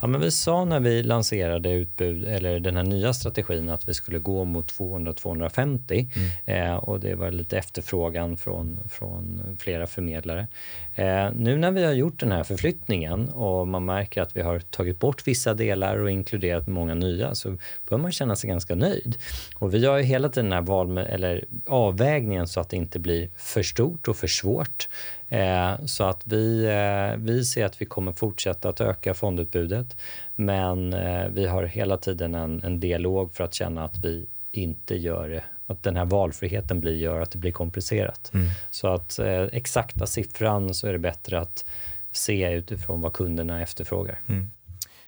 Ja, 0.03 0.09
men 0.09 0.21
vi 0.21 0.31
sa 0.31 0.65
när 0.65 0.81
vi 0.81 1.03
lanserade 1.03 1.71
utbud, 1.71 2.25
eller 2.25 2.61
den 2.61 2.77
här 2.77 2.83
nya 2.83 3.13
strategin 3.13 3.69
att 3.69 3.89
vi 3.89 3.95
skulle 3.95 4.19
gå 4.19 4.45
mot 4.45 4.73
200-250 4.73 6.09
mm. 6.47 6.71
eh, 6.71 6.77
och 6.77 7.01
det 7.01 7.15
var 7.15 7.31
lite 7.31 7.59
efterfrågan 7.59 8.37
från, 8.37 8.79
från 8.91 9.43
flera 9.61 9.87
förmedlare. 9.87 10.47
Eh, 10.95 11.31
nu 11.37 11.57
när 11.57 11.71
vi 11.71 11.85
har 11.85 11.93
gjort 11.93 12.21
den 12.21 12.33
här 12.33 12.45
förflyttningen 12.45 13.29
och 13.29 13.69
man 13.69 13.85
märker 13.85 14.23
att 14.23 14.37
vi 14.37 14.43
har 14.43 14.59
tagit 14.59 15.01
bort 15.01 15.27
vissa 15.27 15.55
delar 15.55 15.99
och 15.99 16.11
inkluderat 16.11 16.69
många 16.69 16.95
nya 16.95 17.35
så 17.35 17.57
bör 17.89 17.99
man 17.99 18.13
känna 18.13 18.37
sig 18.37 18.51
ganska 18.51 18.75
nöjd. 18.75 19.17
Och 19.55 19.75
vi 19.75 19.87
har 19.87 19.97
ju 19.97 20.03
hela 20.03 20.29
tiden 20.29 20.45
den 20.45 20.53
här 20.53 20.63
val 20.63 20.99
eller 20.99 21.45
avvägningen 21.67 22.49
så 22.49 22.61
att 22.61 22.71
det 22.71 22.77
inte 22.77 22.99
blir 22.99 23.31
för 23.37 23.63
stort 23.63 24.09
och 24.09 24.17
för 24.17 24.27
svårt. 24.27 24.89
Eh, 25.33 25.85
så 25.85 26.05
att 26.05 26.27
vi, 26.27 26.65
eh, 26.65 27.17
vi 27.25 27.45
ser 27.45 27.65
att 27.65 27.83
vi 27.83 27.87
kommer 27.87 28.13
fortsätta 28.13 28.69
att 28.69 28.81
öka 28.81 29.15
fondutbudet 29.15 29.97
men 30.37 30.93
eh, 30.93 31.29
vi 31.29 31.47
har 31.47 31.65
hela 31.65 31.97
tiden 31.97 32.35
en, 32.35 32.63
en 32.65 32.81
dialog 32.81 33.35
för 33.35 33.45
att 33.45 33.55
känna 33.55 33.85
att 33.85 33.99
vi 34.05 34.27
inte 34.51 34.97
gör 34.97 35.29
det 35.29 35.45
att 35.67 35.83
den 35.83 35.97
här 35.97 36.05
valfriheten 36.05 36.81
blir, 36.81 36.97
gör 36.97 37.21
att 37.21 37.31
det 37.31 37.39
blir 37.39 37.53
komplicerat. 37.53 38.31
Mm. 38.35 38.47
Så 38.71 38.89
att 38.89 39.19
exakta 39.53 40.07
siffran 40.07 40.75
så 40.75 40.87
är 40.87 40.93
det 40.93 40.99
bättre 40.99 41.41
att 41.41 41.65
se 42.11 42.53
utifrån 42.53 43.01
vad 43.01 43.13
kunderna 43.13 43.63
efterfrågar. 43.63 44.21
Mm. 44.29 44.51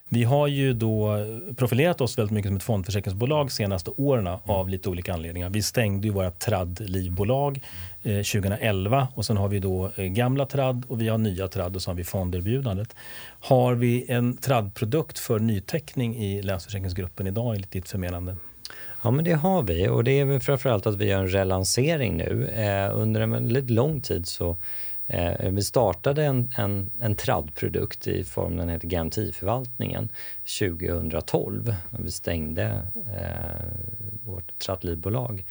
Vi 0.09 0.25
har 0.25 0.47
ju 0.47 0.73
då 0.73 1.27
profilerat 1.57 2.01
oss 2.01 2.19
väldigt 2.19 2.33
mycket 2.33 2.49
som 2.49 2.57
ett 2.57 2.63
fondförsäkringsbolag 2.63 3.53
senaste 3.53 3.91
åren 3.91 4.27
av 4.45 4.69
lite 4.69 4.89
olika 4.89 5.15
anledningar. 5.15 5.51
Vi 5.51 5.63
stängde 5.63 6.07
ju 6.07 6.13
våra 6.13 6.31
tradd-livbolag 6.31 7.61
eh, 8.03 8.17
2011 8.17 9.09
och 9.15 9.25
sen 9.25 9.37
har 9.37 9.49
vi 9.49 9.59
då 9.59 9.91
eh, 9.97 10.05
gamla 10.05 10.47
tradd 10.47 10.85
och 10.89 11.01
vi 11.01 11.09
har 11.09 11.19
nya 11.19 11.49
tradd 11.49 11.77
och 11.77 11.83
så 11.83 11.91
har 11.91 11.97
vi 11.97 12.05
fonderbjudandet. 12.05 12.97
Har 13.41 13.75
vi 13.75 14.05
en 14.09 14.37
tradd-produkt 14.37 15.19
för 15.19 15.39
nyteckning 15.39 16.17
i 16.17 16.43
Länsförsäkringsgruppen 16.43 17.27
idag 17.27 17.55
enligt 17.55 17.71
ditt 17.71 17.89
förmenande? 17.89 18.37
Ja, 19.03 19.11
men 19.11 19.25
det 19.25 19.33
har 19.33 19.63
vi 19.63 19.89
och 19.89 20.05
det 20.05 20.21
är 20.21 20.41
framförallt 20.41 20.87
att 20.87 20.97
vi 20.97 21.07
gör 21.07 21.21
en 21.21 21.29
relansering 21.29 22.17
nu. 22.17 22.49
Eh, 22.49 22.99
under 22.99 23.21
en 23.21 23.31
väldigt 23.31 23.71
lång 23.71 24.01
tid 24.01 24.27
så 24.27 24.57
Eh, 25.07 25.51
vi 25.51 25.63
startade 25.63 26.25
en, 26.25 26.53
en, 26.57 26.91
en 27.01 27.15
traddprodukt 27.15 28.07
i 28.07 28.25
form, 28.25 28.57
den 28.57 28.69
heter 28.69 28.89
Garantiförvaltningen, 28.89 30.09
2012 30.59 31.75
när 31.91 32.01
vi 32.03 32.11
stängde 32.11 32.83
eh, 32.95 33.65
vårt 34.25 34.59
traddlivbolag. 34.59 35.45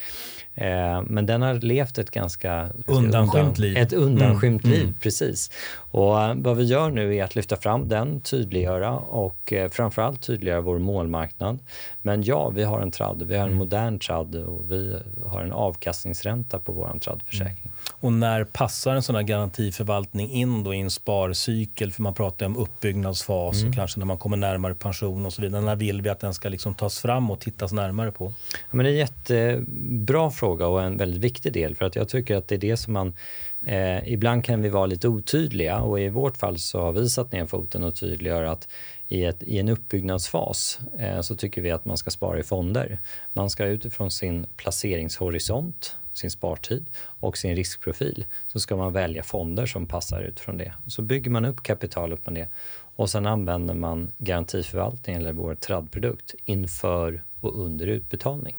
Eh, 0.55 1.01
men 1.07 1.25
den 1.25 1.41
har 1.41 1.53
levt 1.53 1.97
ett 1.97 2.11
ganska 2.11 2.69
undanskymt 2.85 3.57
liv. 3.57 3.77
Ett 3.77 3.93
undanskymt 3.93 4.63
mm. 4.63 4.75
liv, 4.75 4.83
mm. 4.83 4.95
precis. 4.99 5.51
Och 5.75 6.21
eh, 6.21 6.35
vad 6.37 6.57
vi 6.57 6.63
gör 6.63 6.89
nu 6.89 7.15
är 7.15 7.23
att 7.23 7.35
lyfta 7.35 7.55
fram 7.55 7.89
den, 7.89 8.21
tydliggöra 8.21 8.91
och 8.97 9.53
eh, 9.53 9.69
framförallt 9.69 10.21
tydliggöra 10.21 10.61
vår 10.61 10.79
målmarknad. 10.79 11.59
Men 12.05 12.23
ja, 12.23 12.49
vi 12.49 12.63
har 12.63 12.81
en 12.81 12.91
tradd, 12.91 13.23
vi 13.27 13.35
har 13.35 13.41
en 13.41 13.47
mm. 13.47 13.57
modern 13.57 13.99
tradd 13.99 14.35
och 14.35 14.71
vi 14.71 14.97
har 15.25 15.41
en 15.41 15.51
avkastningsränta 15.51 16.59
på 16.59 16.71
vår 16.71 16.99
traddförsäkring. 16.99 17.63
Mm. 17.63 17.73
Och 17.99 18.13
när 18.13 18.43
passar 18.43 18.95
en 18.95 19.03
sån 19.03 19.15
här 19.15 19.23
garantiförvaltning 19.23 20.31
in 20.31 20.63
då 20.63 20.73
i 20.73 20.79
en 20.79 20.89
sparcykel? 20.89 21.91
För 21.91 22.01
man 22.01 22.13
pratar 22.13 22.45
om 22.45 22.57
uppbyggnadsfas 22.57 23.57
mm. 23.57 23.69
och 23.69 23.75
kanske 23.75 23.99
när 23.99 24.05
man 24.05 24.17
kommer 24.17 24.37
närmare 24.37 24.75
pension 24.75 25.25
och 25.25 25.33
så 25.33 25.41
vidare. 25.41 25.61
När 25.61 25.75
vill 25.75 26.01
vi 26.01 26.09
att 26.09 26.19
den 26.19 26.33
ska 26.33 26.49
liksom 26.49 26.73
tas 26.73 26.99
fram 26.99 27.31
och 27.31 27.39
tittas 27.39 27.71
närmare 27.71 28.11
på? 28.11 28.33
Ja, 28.51 28.67
men 28.71 28.85
det 28.85 28.89
är 28.89 28.93
en 28.93 28.99
jättebra 28.99 30.31
fråga 30.31 30.67
och 30.67 30.83
en 30.83 30.97
väldigt 30.97 31.21
viktig 31.21 31.53
del 31.53 31.75
för 31.75 31.85
att 31.85 31.95
jag 31.95 32.09
tycker 32.09 32.35
att 32.35 32.47
det 32.47 32.55
är 32.55 32.59
det 32.59 32.77
som 32.77 32.93
man 32.93 33.13
Eh, 33.65 34.13
ibland 34.13 34.43
kan 34.43 34.61
vi 34.61 34.69
vara 34.69 34.85
lite 34.85 35.07
otydliga 35.07 35.79
och 35.79 35.99
i 35.99 36.09
vårt 36.09 36.37
fall 36.37 36.57
så 36.57 36.81
har 36.81 36.91
vi 36.91 37.09
satt 37.09 37.31
ner 37.31 37.45
foten 37.45 37.83
och 37.83 37.95
tydliggör 37.95 38.43
att 38.43 38.67
i, 39.07 39.23
ett, 39.23 39.43
i 39.43 39.59
en 39.59 39.69
uppbyggnadsfas 39.69 40.79
eh, 40.99 41.21
så 41.21 41.35
tycker 41.35 41.61
vi 41.61 41.71
att 41.71 41.85
man 41.85 41.97
ska 41.97 42.11
spara 42.11 42.39
i 42.39 42.43
fonder. 42.43 42.99
Man 43.33 43.49
ska 43.49 43.65
utifrån 43.65 44.11
sin 44.11 44.45
placeringshorisont 44.57 45.97
sin 46.13 46.31
spartid 46.31 46.85
och 46.99 47.37
sin 47.37 47.55
riskprofil 47.55 48.25
så 48.47 48.59
ska 48.59 48.75
man 48.75 48.93
välja 48.93 49.23
fonder 49.23 49.65
som 49.65 49.87
passar 49.87 50.21
utifrån 50.21 50.57
det. 50.57 50.73
Så 50.87 51.01
bygger 51.01 51.31
man 51.31 51.45
upp 51.45 51.63
kapitalet 51.63 52.19
utifrån 52.19 52.33
det 52.33 52.47
och 52.95 53.09
sen 53.09 53.25
använder 53.25 53.73
man 53.73 54.11
garantiförvaltning 54.17 55.15
eller 55.15 55.33
vår 55.33 55.55
tradprodukt, 55.55 56.35
inför 56.45 57.23
och 57.41 57.65
under 57.65 57.87
utbetalning. 57.87 58.57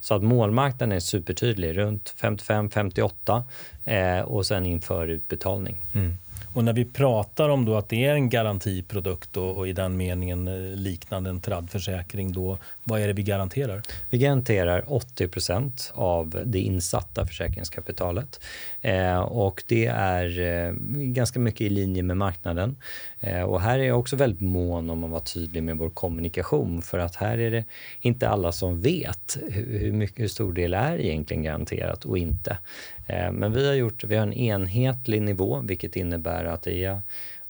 Så 0.00 0.14
att 0.14 0.22
målmarknaden 0.22 0.92
är 0.92 1.00
supertydlig, 1.00 1.76
runt 1.76 2.14
55-58 2.20 3.42
eh, 3.84 4.20
och 4.20 4.46
sen 4.46 4.66
inför 4.66 5.08
utbetalning. 5.08 5.76
Mm. 5.94 6.16
Och 6.54 6.64
när 6.64 6.72
vi 6.72 6.84
pratar 6.84 7.48
om 7.48 7.64
då 7.64 7.76
att 7.76 7.88
det 7.88 8.04
är 8.04 8.14
en 8.14 8.28
garantiprodukt 8.28 9.36
och, 9.36 9.56
och 9.56 9.68
i 9.68 9.72
den 9.72 9.96
meningen 9.96 10.48
eh, 10.48 10.76
liknande 10.76 11.30
en 11.30 11.40
traddförsäkring, 11.40 12.32
då, 12.32 12.58
vad 12.84 13.00
är 13.00 13.06
det 13.06 13.12
vi 13.12 13.22
garanterar? 13.22 13.82
Vi 14.10 14.18
garanterar 14.18 14.82
80% 14.82 15.92
av 15.94 16.42
det 16.44 16.58
insatta 16.58 17.26
försäkringskapitalet. 17.26 18.40
Eh, 18.80 19.18
och 19.18 19.62
det 19.66 19.86
är 19.86 20.40
eh, 20.40 20.72
ganska 20.94 21.40
mycket 21.40 21.60
i 21.60 21.68
linje 21.68 22.02
med 22.02 22.16
marknaden. 22.16 22.76
Eh, 23.20 23.42
och 23.42 23.60
här 23.60 23.78
är 23.78 23.84
jag 23.84 23.98
också 23.98 24.16
väldigt 24.16 24.40
mån 24.40 24.90
om 24.90 25.04
att 25.04 25.10
vara 25.10 25.20
tydlig 25.20 25.62
med 25.62 25.76
vår 25.76 25.90
kommunikation 25.90 26.82
för 26.82 26.98
att 26.98 27.16
här 27.16 27.38
är 27.38 27.50
det 27.50 27.64
inte 28.00 28.28
alla 28.28 28.52
som 28.52 28.80
vet 28.80 29.38
hur, 29.50 29.78
hur, 29.78 29.92
mycket, 29.92 30.18
hur 30.18 30.28
stor 30.28 30.52
del 30.52 30.74
är 30.74 30.98
egentligen 30.98 31.42
garanterat 31.42 32.04
och 32.04 32.18
inte. 32.18 32.58
Eh, 33.06 33.32
men 33.32 33.52
vi 33.52 33.66
har, 33.66 33.74
gjort, 33.74 34.04
vi 34.04 34.16
har 34.16 34.22
en 34.22 34.32
enhetlig 34.32 35.22
nivå 35.22 35.60
vilket 35.64 35.96
innebär 35.96 36.44
att 36.44 36.62
det 36.62 36.84
är, 36.84 37.00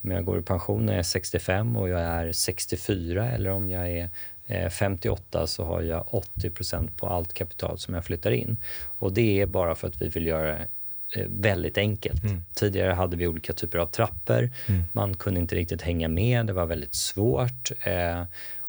om 0.03 0.11
jag 0.11 0.25
går 0.25 0.39
i 0.39 0.43
pension 0.43 0.87
när 0.87 0.93
jag 0.93 0.99
är 0.99 1.03
65 1.03 1.77
och 1.77 1.89
jag 1.89 2.00
är 2.00 2.33
64 2.33 3.31
eller 3.31 3.50
om 3.50 3.71
jag 3.71 3.91
är 3.91 4.09
eh, 4.47 4.69
58 4.69 5.47
så 5.47 5.65
har 5.65 5.83
jag 5.83 6.07
80% 6.35 6.89
på 6.97 7.07
allt 7.07 7.35
kapital 7.35 7.79
som 7.79 7.95
jag 7.95 8.05
flyttar 8.05 8.31
in. 8.31 8.57
Och 8.99 9.12
det 9.12 9.41
är 9.41 9.47
bara 9.47 9.75
för 9.75 9.89
att 9.89 10.03
vi 10.03 10.09
vill 10.09 10.27
göra 10.27 10.53
det 10.53 10.67
väldigt 11.26 11.79
enkelt. 11.79 12.25
Mm. 12.25 12.43
Tidigare 12.55 12.93
hade 12.93 13.17
vi 13.17 13.26
olika 13.26 13.52
typer 13.52 13.79
av 13.79 13.87
trappor. 13.87 14.50
Mm. 14.67 14.83
Man 14.93 15.14
kunde 15.14 15.40
inte 15.40 15.55
riktigt 15.55 15.83
hänga 15.83 16.09
med, 16.09 16.47
det 16.47 16.52
var 16.52 16.67
väldigt 16.67 16.95
svårt. 16.95 17.71
Eh, 17.81 18.23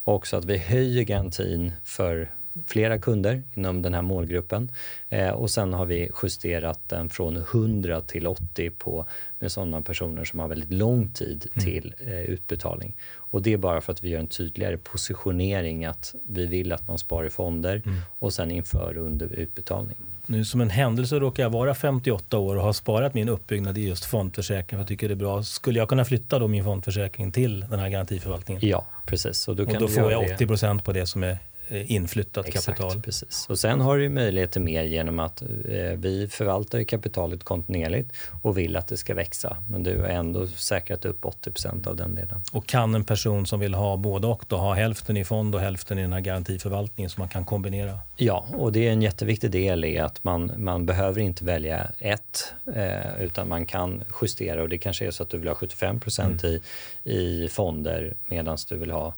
också 0.04 0.36
att 0.36 0.44
vi 0.44 0.58
höjer 0.58 1.02
garantin 1.02 1.72
för 1.84 2.30
flera 2.66 2.98
kunder 2.98 3.42
inom 3.54 3.82
den 3.82 3.94
här 3.94 4.02
målgruppen. 4.02 4.72
Eh, 5.08 5.30
och 5.30 5.50
sen 5.50 5.72
har 5.72 5.86
vi 5.86 6.10
justerat 6.22 6.80
den 6.86 7.10
från 7.10 7.36
100 7.36 8.00
till 8.00 8.26
80 8.26 8.70
på, 8.70 9.06
med 9.38 9.52
sådana 9.52 9.82
personer 9.82 10.24
som 10.24 10.38
har 10.38 10.48
väldigt 10.48 10.72
lång 10.72 11.10
tid 11.10 11.46
mm. 11.54 11.64
till 11.64 11.94
eh, 11.98 12.20
utbetalning. 12.20 12.96
Och 13.14 13.42
det 13.42 13.52
är 13.52 13.56
bara 13.56 13.80
för 13.80 13.92
att 13.92 14.04
vi 14.04 14.08
gör 14.08 14.20
en 14.20 14.26
tydligare 14.26 14.76
positionering 14.76 15.84
att 15.84 16.14
vi 16.26 16.46
vill 16.46 16.72
att 16.72 16.88
man 16.88 16.98
sparar 16.98 17.26
i 17.26 17.30
fonder 17.30 17.82
mm. 17.84 17.98
och 18.18 18.32
sen 18.32 18.50
inför 18.50 18.96
under 18.96 19.32
utbetalning. 19.32 19.96
Nu 20.32 20.44
som 20.44 20.60
en 20.60 20.70
händelse 20.70 21.18
råkar 21.18 21.42
jag 21.42 21.50
vara 21.50 21.74
58 21.74 22.38
år 22.38 22.56
och 22.56 22.62
har 22.62 22.72
sparat 22.72 23.14
min 23.14 23.28
uppbyggnad 23.28 23.78
i 23.78 23.88
just 23.88 24.04
fondförsäkring. 24.04 24.78
Jag 24.78 24.88
tycker 24.88 25.08
det 25.08 25.14
är 25.14 25.16
bra. 25.16 25.42
Skulle 25.42 25.78
jag 25.78 25.88
kunna 25.88 26.04
flytta 26.04 26.38
då 26.38 26.48
min 26.48 26.64
fondförsäkring 26.64 27.32
till 27.32 27.60
den 27.60 27.78
här 27.78 27.88
garantiförvaltningen? 27.88 28.68
Ja, 28.68 28.86
precis. 29.06 29.48
Och 29.48 29.56
då, 29.56 29.62
och 29.62 29.78
då 29.78 29.88
får 29.88 30.12
jag 30.12 30.32
80 30.34 30.46
procent 30.46 30.84
på 30.84 30.92
det 30.92 31.06
som 31.06 31.22
är 31.22 31.38
inflyttat 31.68 32.46
Exakt, 32.46 32.66
kapital. 32.66 33.02
Precis. 33.02 33.46
Och 33.48 33.58
sen 33.58 33.80
har 33.80 33.98
du 33.98 34.08
möjlighet 34.08 34.52
till 34.52 34.60
mer 34.60 34.82
genom 34.82 35.18
att 35.18 35.42
eh, 35.42 35.48
vi 35.96 36.28
förvaltar 36.30 36.84
kapitalet 36.84 37.44
kontinuerligt 37.44 38.12
och 38.42 38.58
vill 38.58 38.76
att 38.76 38.88
det 38.88 38.96
ska 38.96 39.14
växa. 39.14 39.56
Men 39.68 39.82
du 39.82 40.00
har 40.00 40.08
ändå 40.08 40.46
säkrat 40.46 41.04
upp 41.04 41.24
80% 41.24 41.88
av 41.88 41.96
den 41.96 42.14
delen. 42.14 42.40
Och 42.52 42.66
kan 42.66 42.94
en 42.94 43.04
person 43.04 43.46
som 43.46 43.60
vill 43.60 43.74
ha 43.74 43.96
både 43.96 44.26
och 44.26 44.44
då 44.48 44.56
ha 44.56 44.74
hälften 44.74 45.16
i 45.16 45.24
fond 45.24 45.54
och 45.54 45.60
hälften 45.60 45.98
i 45.98 46.02
den 46.02 46.12
här 46.12 46.20
garantiförvaltningen 46.20 47.10
som 47.10 47.20
man 47.20 47.28
kan 47.28 47.44
kombinera? 47.44 47.98
Ja, 48.16 48.46
och 48.52 48.72
det 48.72 48.88
är 48.88 48.92
en 48.92 49.02
jätteviktig 49.02 49.50
del 49.50 49.84
i 49.84 49.98
att 49.98 50.24
man, 50.24 50.52
man 50.56 50.86
behöver 50.86 51.20
inte 51.20 51.44
välja 51.44 51.86
ett 51.98 52.52
eh, 52.74 53.22
utan 53.24 53.48
man 53.48 53.66
kan 53.66 54.04
justera 54.22 54.62
och 54.62 54.68
det 54.68 54.78
kanske 54.78 55.06
är 55.06 55.10
så 55.10 55.22
att 55.22 55.30
du 55.30 55.38
vill 55.38 55.48
ha 55.48 55.54
75 55.54 56.00
mm. 56.18 56.38
i, 56.44 56.60
i 57.04 57.48
fonder 57.48 58.14
medan 58.26 58.58
du 58.68 58.76
vill 58.76 58.90
ha 58.90 59.14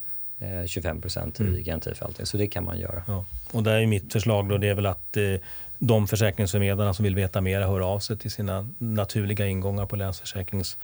25 0.67 1.03
eh, 1.05 1.23
i 1.41 1.43
mm. 1.43 1.63
garantiförvaltning. 1.63 2.27
Så 2.27 2.37
det 2.37 2.47
kan 2.47 2.65
man 2.65 2.79
göra. 2.79 3.03
Ja. 3.07 3.25
Och 3.53 3.63
där 3.63 3.81
är 3.81 3.87
mitt 3.87 4.13
förslag 4.13 4.49
då, 4.49 4.59
det 4.59 4.69
är 4.69 4.75
väl 4.75 4.87
att 4.87 5.17
eh, 5.17 5.23
de 5.79 6.07
försäkringsförmedlarna 6.07 6.95
som 6.95 7.05
vill 7.05 7.15
veta 7.15 7.41
mer 7.41 7.61
hör 7.61 7.81
av 7.81 7.99
sig 7.99 8.19
till 8.19 8.31
sina 8.31 8.69
naturliga 8.79 9.47
ingångar 9.47 9.87
på 9.87 9.97
Länsförsäkrings 9.97 10.79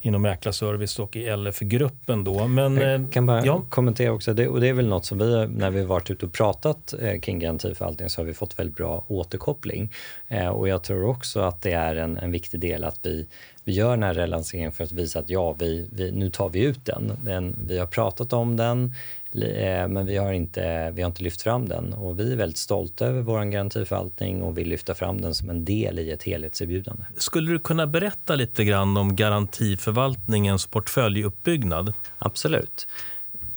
inom 0.00 0.22
mäklarservice 0.22 0.98
och 0.98 1.16
i 1.16 1.36
LF-gruppen. 1.36 2.24
Då. 2.24 2.46
Men, 2.46 2.76
Jag 2.76 2.94
eh, 2.94 3.08
kan 3.08 3.26
bara 3.26 3.46
ja. 3.46 3.62
kommentera 3.68 4.12
också, 4.12 4.34
det, 4.34 4.48
och 4.48 4.60
det 4.60 4.68
är 4.68 4.72
väl 4.72 4.88
något 4.88 5.04
som 5.04 5.18
vi, 5.18 5.46
när 5.48 5.70
vi 5.70 5.84
varit 5.84 6.10
ute 6.10 6.26
och 6.26 6.32
pratat 6.32 6.94
eh, 7.00 7.20
kring 7.20 7.38
garantiförvaltning 7.38 8.10
så 8.10 8.20
har 8.20 8.26
vi 8.26 8.34
fått 8.34 8.58
väldigt 8.58 8.76
bra 8.76 9.04
återkoppling. 9.08 9.92
Eh, 10.28 10.48
och 10.48 10.68
jag 10.68 10.82
tror 10.82 11.04
också 11.04 11.40
att 11.40 11.62
det 11.62 11.72
är 11.72 11.96
en, 11.96 12.16
en 12.16 12.32
viktig 12.32 12.60
del 12.60 12.84
att 12.84 12.98
vi 13.02 13.26
vi 13.66 13.72
gör 13.72 13.90
den 13.90 14.02
här 14.02 14.14
relanseringen 14.14 14.72
för 14.72 14.84
att 14.84 14.92
visa 14.92 15.18
att 15.18 15.30
ja, 15.30 15.52
vi, 15.52 15.88
vi, 15.92 16.12
nu 16.12 16.30
tar 16.30 16.48
vi 16.48 16.60
ut 16.60 16.84
den. 16.84 17.12
den. 17.24 17.56
Vi 17.66 17.78
har 17.78 17.86
pratat 17.86 18.32
om 18.32 18.56
den, 18.56 18.94
Eh, 19.42 19.88
men 19.88 20.06
vi 20.06 20.16
har, 20.16 20.32
inte, 20.32 20.90
vi 20.90 21.02
har 21.02 21.06
inte 21.06 21.22
lyft 21.22 21.42
fram 21.42 21.68
den 21.68 21.92
och 21.92 22.20
vi 22.20 22.32
är 22.32 22.36
väldigt 22.36 22.58
stolta 22.58 23.06
över 23.06 23.20
vår 23.20 23.44
garantiförvaltning 23.44 24.42
och 24.42 24.58
vill 24.58 24.68
lyfta 24.68 24.94
fram 24.94 25.20
den 25.20 25.34
som 25.34 25.50
en 25.50 25.64
del 25.64 25.98
i 25.98 26.10
ett 26.10 26.22
helhetserbjudande. 26.22 27.04
Skulle 27.16 27.52
du 27.52 27.58
kunna 27.58 27.86
berätta 27.86 28.34
lite 28.34 28.64
grann 28.64 28.96
om 28.96 29.16
garantiförvaltningens 29.16 30.66
portföljuppbyggnad? 30.66 31.92
Absolut. 32.18 32.88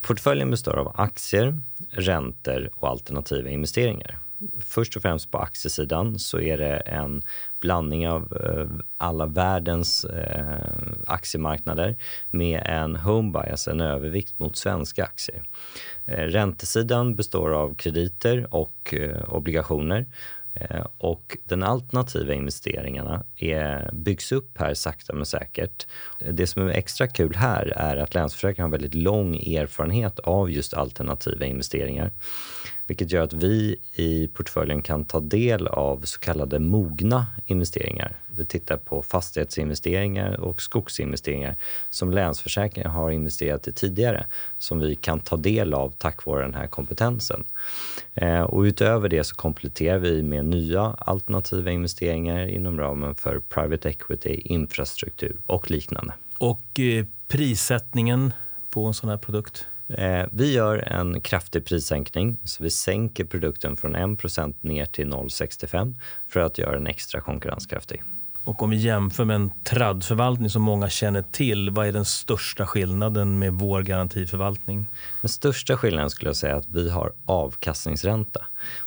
Portföljen 0.01 0.51
består 0.51 0.77
av 0.77 0.93
aktier, 0.95 1.61
räntor 1.89 2.69
och 2.75 2.89
alternativa 2.89 3.49
investeringar 3.49 4.19
först 4.60 4.96
och 4.96 5.01
främst 5.01 5.31
på 5.31 5.38
aktiesidan 5.38 6.19
så 6.19 6.39
är 6.39 6.58
det 6.58 6.77
en 6.77 7.22
blandning 7.60 8.10
av 8.10 8.38
eh, 8.46 8.67
alla 8.98 9.25
världens 9.25 10.05
eh, 10.05 10.67
aktiemarknader 11.08 11.98
med 12.31 12.62
en 12.65 12.96
home 12.96 13.31
bias, 13.31 13.51
alltså 13.51 13.72
en 13.72 13.81
övervikt 13.81 14.39
mot 14.39 14.58
svenska 14.58 15.03
aktier. 15.03 15.43
Eh, 16.05 16.24
räntesidan 16.24 17.15
består 17.15 17.53
av 17.53 17.75
krediter 17.75 18.53
och 18.53 18.93
obligationer 19.27 20.05
och 20.98 21.38
den 21.43 21.63
alternativa 21.63 22.34
investeringarna 22.34 23.24
är, 23.38 23.91
byggs 23.93 24.31
upp 24.31 24.58
här 24.58 24.74
sakta 24.74 25.13
men 25.13 25.25
säkert. 25.25 25.88
Det 26.31 26.48
som 26.48 26.67
är 26.67 26.69
extra 26.69 27.08
kul 27.08 27.36
här 27.36 27.74
är 27.75 27.98
att 27.98 28.13
Länsförsäkringar 28.13 28.67
har 28.67 28.72
väldigt 28.72 28.93
lång 28.96 29.36
erfarenhet 29.36 30.19
av 30.19 30.51
just 30.51 30.74
alternativa 30.74 31.46
investeringar 31.46 32.12
vilket 32.89 33.12
gör 33.12 33.24
att 33.24 33.34
vi 33.34 33.75
i 33.93 34.27
portföljen 34.27 34.81
kan 34.81 35.05
ta 35.05 35.19
del 35.19 35.67
av 35.67 36.01
så 36.01 36.19
kallade 36.19 36.60
mogna 36.60 37.25
investeringar. 37.46 38.15
Vi 38.27 38.46
tittar 38.46 38.77
på 38.77 39.01
fastighetsinvesteringar 39.01 40.39
och 40.39 40.62
skogsinvesteringar 40.62 41.55
som 41.89 42.12
Länsförsäkringar 42.12 42.89
har 42.89 43.12
investerat 43.12 43.67
i 43.67 43.72
tidigare 43.72 44.25
som 44.58 44.79
vi 44.79 44.96
kan 44.96 45.19
ta 45.19 45.38
del 45.38 45.74
av 45.74 45.93
tack 45.98 46.25
vare 46.25 46.41
den 46.41 46.53
här 46.53 46.67
kompetensen. 46.67 47.43
Eh, 48.13 48.41
och 48.41 48.62
utöver 48.62 49.10
det 49.10 49.24
så 49.24 49.36
kompletterar 49.36 50.00
vi 50.00 50.24
med 50.24 50.46
nya 50.46 50.81
alternativa 50.81 51.72
investeringar 51.72 52.48
inom 52.48 52.79
ramen 52.79 53.15
för 53.15 53.39
private 53.39 53.89
equity, 53.89 54.41
infrastruktur 54.46 55.38
och 55.46 55.72
liknande. 55.72 56.13
Och 56.38 56.79
eh, 56.79 57.05
prissättningen 57.27 58.34
på 58.69 58.86
en 58.86 58.93
sån 58.93 59.10
här 59.10 59.17
produkt? 59.17 59.65
Eh, 59.89 60.25
vi 60.31 60.53
gör 60.53 60.77
en 60.77 61.22
kraftig 61.22 61.65
prissänkning, 61.65 62.38
så 62.43 62.63
vi 62.63 62.69
sänker 62.69 63.25
produkten 63.25 63.77
från 63.77 63.96
1 63.96 64.63
ner 64.63 64.86
till 64.86 65.08
0,65 65.08 65.96
för 66.27 66.39
att 66.39 66.58
göra 66.58 66.72
den 66.72 66.88
extra 66.88 67.22
konkurrenskraftig. 67.22 68.03
Och 68.44 68.63
om 68.63 68.70
vi 68.70 68.77
jämför 68.77 69.25
med 69.25 69.35
en 69.35 69.51
tradförvaltning 69.63 70.50
som 70.50 70.61
många 70.61 70.90
känner 70.90 71.22
till, 71.22 71.70
vad 71.70 71.87
är 71.87 71.92
den 71.92 72.05
största 72.05 72.68
skillnaden 72.68 73.40
med 73.40 73.53
vår 73.53 73.81
garantiförvaltning? 73.81 74.87
Den 75.22 75.29
största 75.29 75.77
skillnaden 75.77 76.09
skulle 76.09 76.29
jag 76.29 76.35
säga 76.35 76.55
att 76.55 76.68
vi 76.70 76.90
har 76.90 77.13
avkastningsränta. 77.25 78.46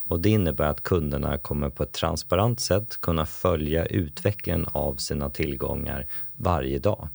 Och 0.09 0.20
det 0.20 0.31
innebär 0.31 0.64
att 0.64 0.83
kunderna 0.83 1.38
kommer 1.38 1.70
på 1.70 1.83
ett 1.83 1.92
transparent 1.92 2.61
sätt 2.61 3.00
kunna 3.00 3.26
följa 3.26 3.87
utvecklingen 3.87 4.66
av 4.72 4.96
sina 4.96 5.31
tillgångar 5.31 6.07
varje 6.37 6.79
dag. 6.79 7.09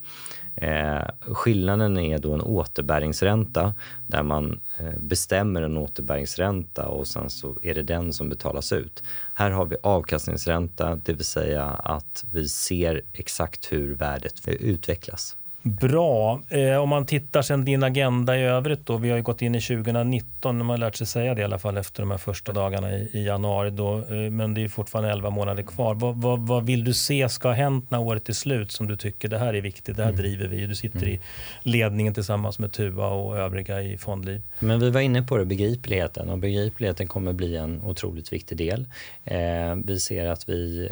Eh, 0.58 1.02
skillnaden 1.20 1.98
är 1.98 2.20
då 2.20 2.34
en 2.34 2.42
återbäringsränta 2.42 3.74
där 4.08 4.24
man 4.24 4.60
eh, 4.78 5.00
bestämmer 5.00 5.62
en 5.62 5.78
återbäringsränta 5.78 6.88
och 6.88 7.08
sen 7.08 7.30
så 7.30 7.58
är 7.62 7.76
det 7.76 7.84
den 7.84 8.14
som 8.14 8.30
betalas 8.30 8.72
ut. 8.72 9.04
Här 9.34 9.52
har 9.52 9.66
vi 9.66 9.76
avkastningsränta, 9.84 10.96
det 10.96 11.14
vill 11.14 11.26
säga 11.26 11.66
att 11.66 12.26
vi 12.32 12.48
ser 12.48 13.02
exakt 13.14 13.72
hur 13.72 13.96
värdet 13.96 14.48
utvecklas. 14.48 15.38
Bra. 15.68 16.42
Eh, 16.50 16.78
om 16.78 16.90
man 16.90 17.06
tittar 17.06 17.42
sen 17.42 17.66
din 17.66 17.84
agenda 17.84 18.38
i 18.38 18.44
övrigt 18.44 18.86
då. 18.86 18.98
Vi 18.98 19.10
har 19.10 19.18
ju 19.18 19.24
gått 19.24 19.42
in 19.42 19.56
i 19.56 19.62
2019, 19.62 20.58
man 20.58 20.70
har 20.70 20.78
lärt 20.78 20.96
sig 20.96 21.08
säga 21.08 21.36
det 21.36 21.42
i 21.42 21.44
alla 21.44 21.60
fall 21.60 21.78
efter 21.78 22.02
de 22.02 22.12
här 22.12 22.18
första 22.18 22.54
dagarna 22.54 22.94
i, 22.94 23.10
i 23.14 23.26
januari. 23.26 23.70
Då, 23.70 23.98
eh, 23.98 24.32
men 24.32 24.54
det 24.54 24.64
är 24.64 24.68
fortfarande 24.68 25.12
11 25.12 25.30
månader 25.30 25.64
kvar. 25.64 25.96
Vad, 25.96 26.22
vad, 26.22 26.48
vad, 26.48 26.66
vill 26.66 26.84
du 26.84 26.94
se 26.94 27.30
ska 27.30 27.48
ha 27.48 27.56
hänt 27.56 27.92
när 27.92 28.00
året 28.00 28.30
är 28.30 28.34
slut 28.34 28.72
som 28.72 28.88
du 28.88 28.96
tycker 28.96 29.28
det 29.28 29.38
här 29.38 29.54
är 29.54 29.62
viktigt, 29.62 29.98
det 29.98 30.04
här 30.04 30.10
mm. 30.10 30.22
driver 30.22 30.48
vi. 30.48 30.66
Du 30.66 30.76
sitter 30.76 31.04
mm. 31.04 31.10
i 31.10 31.20
ledningen 31.62 32.14
tillsammans 32.14 32.60
med 32.60 32.72
Tuva 32.72 33.08
och 33.08 33.38
övriga 33.38 33.82
i 33.82 33.98
Fondliv. 33.98 34.42
Men 34.60 34.80
vi 34.80 34.90
var 34.90 35.02
inne 35.02 35.22
på 35.22 35.38
det, 35.38 35.46
begripligheten 35.46 36.30
och 36.30 36.38
begripligheten 36.38 37.08
kommer 37.08 37.34
bli 37.34 37.58
en 37.58 37.82
otroligt 37.84 38.34
viktig 38.34 38.58
del. 38.58 38.86
Eh, 39.26 39.38
vi 39.86 40.00
ser 40.00 40.28
att 40.28 40.50
vi, 40.50 40.90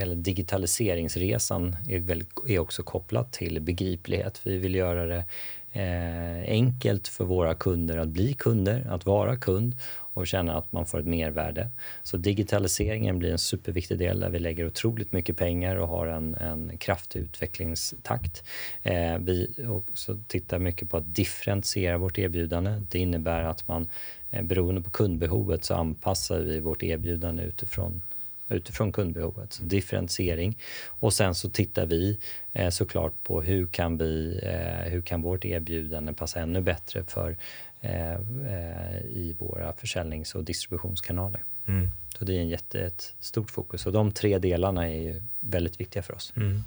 eh, 0.00 0.08
digitaliseringsresan 0.08 1.76
är, 1.88 1.98
väl, 1.98 2.22
är 2.48 2.58
också 2.58 2.82
kopplat 2.82 3.32
till 3.32 3.60
begriplighet 3.60 3.97
begriplighet. 4.02 4.40
Vi 4.44 4.58
vill 4.58 4.74
göra 4.74 5.06
det 5.06 5.24
eh, 5.72 6.50
enkelt 6.50 7.08
för 7.08 7.24
våra 7.24 7.54
kunder 7.54 7.98
att 7.98 8.08
bli 8.08 8.34
kunder, 8.34 8.86
att 8.90 9.06
vara 9.06 9.36
kund 9.36 9.76
och 10.14 10.26
känna 10.26 10.58
att 10.58 10.72
man 10.72 10.86
får 10.86 11.00
ett 11.00 11.06
mervärde. 11.06 11.68
Så 12.02 12.16
digitaliseringen 12.16 13.18
blir 13.18 13.32
en 13.32 13.38
superviktig 13.38 13.98
del 13.98 14.20
där 14.20 14.30
vi 14.30 14.38
lägger 14.38 14.66
otroligt 14.66 15.12
mycket 15.12 15.36
pengar 15.36 15.76
och 15.76 15.88
har 15.88 16.06
en, 16.06 16.34
en 16.34 16.78
kraftig 16.78 17.20
utvecklingstakt. 17.20 18.44
Eh, 18.82 19.18
vi 19.18 19.54
också 19.68 20.18
tittar 20.26 20.58
mycket 20.58 20.90
på 20.90 20.96
att 20.96 21.14
differentiera 21.14 21.98
vårt 21.98 22.18
erbjudande. 22.18 22.82
Det 22.90 22.98
innebär 22.98 23.42
att 23.42 23.68
man 23.68 23.88
eh, 24.30 24.42
beroende 24.42 24.80
på 24.80 24.90
kundbehovet 24.90 25.64
så 25.64 25.74
anpassar 25.74 26.40
vi 26.40 26.60
vårt 26.60 26.82
erbjudande 26.82 27.42
utifrån 27.42 28.02
utifrån 28.48 28.92
kundbehovet. 28.92 29.52
Så 29.52 29.62
differentiering. 29.62 30.58
Och 30.86 31.12
sen 31.12 31.34
så 31.34 31.50
tittar 31.50 31.86
vi 31.86 32.18
eh, 32.52 32.70
såklart 32.70 33.12
på 33.22 33.42
hur 33.42 33.66
kan, 33.66 33.98
vi, 33.98 34.40
eh, 34.42 34.92
hur 34.92 35.02
kan 35.02 35.22
vårt 35.22 35.44
erbjudande 35.44 36.12
passa 36.12 36.40
ännu 36.40 36.60
bättre 36.60 37.04
för 37.04 37.36
eh, 37.80 38.12
eh 38.12 38.98
i 39.04 39.36
våra 39.38 39.72
försäljnings 39.72 40.34
och 40.34 40.44
distributionskanaler. 40.44 41.44
Mm. 41.66 41.88
Så 42.18 42.24
det 42.24 42.36
är 42.36 42.40
en 42.40 42.48
jätte, 42.48 42.80
ett 42.80 43.14
stort 43.20 43.50
fokus 43.50 43.86
och 43.86 43.92
de 43.92 44.12
tre 44.12 44.38
delarna 44.38 44.90
är 44.90 45.22
väldigt 45.40 45.80
viktiga 45.80 46.02
för 46.02 46.14
oss. 46.14 46.32
Mm. 46.36 46.64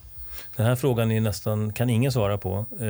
Den 0.56 0.66
här 0.66 0.76
frågan 0.76 1.12
är 1.12 1.22
nästan, 1.22 1.74
kan 1.74 1.90
ingen 1.90 2.12
svara 2.12 2.38
på, 2.38 2.66
eh, 2.72 2.86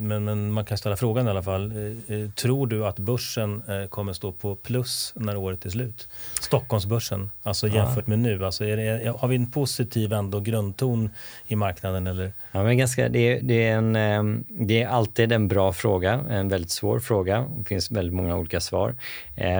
men, 0.00 0.24
men, 0.24 0.52
man 0.52 0.64
kan 0.64 0.78
ställa 0.78 0.96
frågan 0.96 1.26
i 1.26 1.30
alla 1.30 1.42
fall. 1.42 1.72
Eh, 1.72 2.16
eh, 2.16 2.30
tror 2.30 2.66
du 2.66 2.86
att 2.86 2.98
börsen 2.98 3.62
kommer 3.88 4.12
stå 4.12 4.32
på 4.32 4.54
plus 4.56 5.12
när 5.16 5.36
året 5.36 5.64
är 5.64 5.70
slut? 5.70 6.08
Stockholmsbörsen, 6.40 7.30
alltså 7.42 7.68
jämfört 7.68 8.06
med 8.06 8.18
nu. 8.18 8.44
Alltså 8.44 8.64
det, 8.64 9.14
har 9.18 9.28
vi 9.28 9.36
en 9.36 9.50
positiv 9.50 10.12
ändå 10.12 10.40
grundton 10.40 11.10
i 11.46 11.56
marknaden? 11.56 12.06
Eller? 12.06 12.32
Ja, 12.52 12.62
men 12.62 12.78
ganska, 12.78 13.08
det, 13.08 13.18
är, 13.18 13.42
det, 13.42 13.66
är 13.66 13.76
en, 13.76 14.44
det 14.48 14.82
är 14.82 14.88
alltid 14.88 15.32
en 15.32 15.48
bra 15.48 15.72
fråga, 15.72 16.12
en 16.30 16.48
väldigt 16.48 16.70
svår 16.70 17.00
fråga. 17.00 17.46
Det 17.58 17.64
finns 17.64 17.90
väldigt 17.90 18.14
många 18.14 18.36
olika 18.36 18.60
svar. 18.60 18.94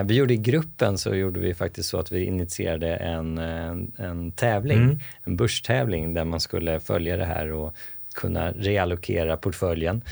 Vi 0.04 0.14
gjorde 0.14 0.34
i 0.34 0.36
gruppen 0.36 0.98
så 0.98 1.14
gjorde 1.14 1.40
vi 1.40 1.54
faktiskt 1.54 1.88
så 1.88 1.98
att 1.98 2.12
vi 2.12 2.24
initierade 2.24 2.96
en, 2.96 3.38
en, 3.38 3.92
en 3.96 4.32
tävling, 4.32 4.82
mm. 4.82 4.98
en 5.24 5.36
börstävling 5.36 6.14
där 6.14 6.24
man 6.24 6.40
skulle 6.40 6.80
följa 6.80 7.07
följa 7.08 7.16
det 7.16 7.34
här 7.34 7.52
och 7.52 7.74
kunna 8.14 8.52
reallokera 8.52 9.36
portföljen. 9.36 10.02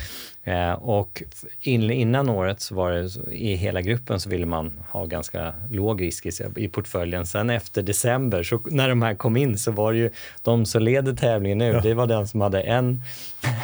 Eh, 0.44 0.72
och 0.72 1.22
in, 1.60 1.90
innan 1.90 2.28
året 2.28 2.60
så 2.60 2.74
var 2.74 2.92
det 2.92 3.32
i 3.32 3.54
hela 3.54 3.80
gruppen 3.80 4.20
så 4.20 4.30
ville 4.30 4.46
man 4.46 4.72
ha 4.90 5.06
ganska 5.06 5.54
låg 5.70 6.00
risk 6.00 6.26
i, 6.26 6.30
i 6.56 6.68
portföljen. 6.68 7.26
Sen 7.26 7.50
efter 7.50 7.82
december, 7.82 8.42
så, 8.42 8.60
när 8.70 8.88
de 8.88 9.02
här 9.02 9.14
kom 9.14 9.36
in, 9.36 9.58
så 9.58 9.72
var 9.72 9.92
det 9.92 9.98
ju 9.98 10.10
de 10.42 10.66
som 10.66 10.82
leder 10.82 11.14
tävlingen 11.14 11.58
nu, 11.58 11.72
ja. 11.72 11.80
det 11.80 11.94
var 11.94 12.06
den 12.06 12.26
som 12.26 12.40
hade 12.40 12.60
en, 12.60 13.02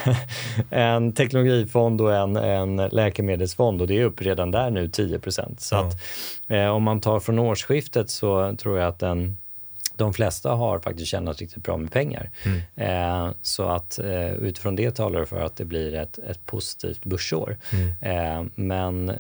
en 0.71 1.13
teknologifond 1.13 2.01
och 2.01 2.15
en, 2.15 2.37
en 2.37 2.77
läkemedelsfond 2.77 3.81
och 3.81 3.87
det 3.87 3.99
är 3.99 4.05
upp 4.05 4.23
redan 4.23 4.51
där 4.51 4.71
nu 4.71 4.87
10% 4.87 5.59
Så 5.59 5.75
ja. 5.75 5.81
att, 5.81 5.95
eh, 6.49 6.69
om 6.69 6.83
man 6.83 7.01
tar 7.01 7.21
från 7.21 7.39
årsskiftet 7.39 8.11
så 8.11 8.57
tror 8.57 8.79
jag 8.79 8.89
att 8.89 8.99
den 8.99 9.37
de 10.03 10.13
flesta 10.13 10.51
har 10.51 10.79
faktiskt 10.79 11.11
tjänat 11.11 11.39
riktigt 11.39 11.63
bra 11.63 11.77
med 11.77 11.93
pengar. 11.93 12.31
Mm. 12.45 12.61
Eh, 12.77 13.35
så 13.43 13.69
att 13.69 13.99
eh, 13.99 14.33
utifrån 14.33 14.77
det 14.77 14.91
talar 14.91 15.21
det 15.21 15.27
för 15.27 15.41
att 15.41 15.57
det 15.57 15.65
blir 15.65 15.95
ett, 15.95 16.19
ett 16.19 16.47
positivt 16.47 17.05
börsår. 17.05 17.57
Mm. 17.73 17.89
Eh, 18.01 18.51
men 18.55 19.13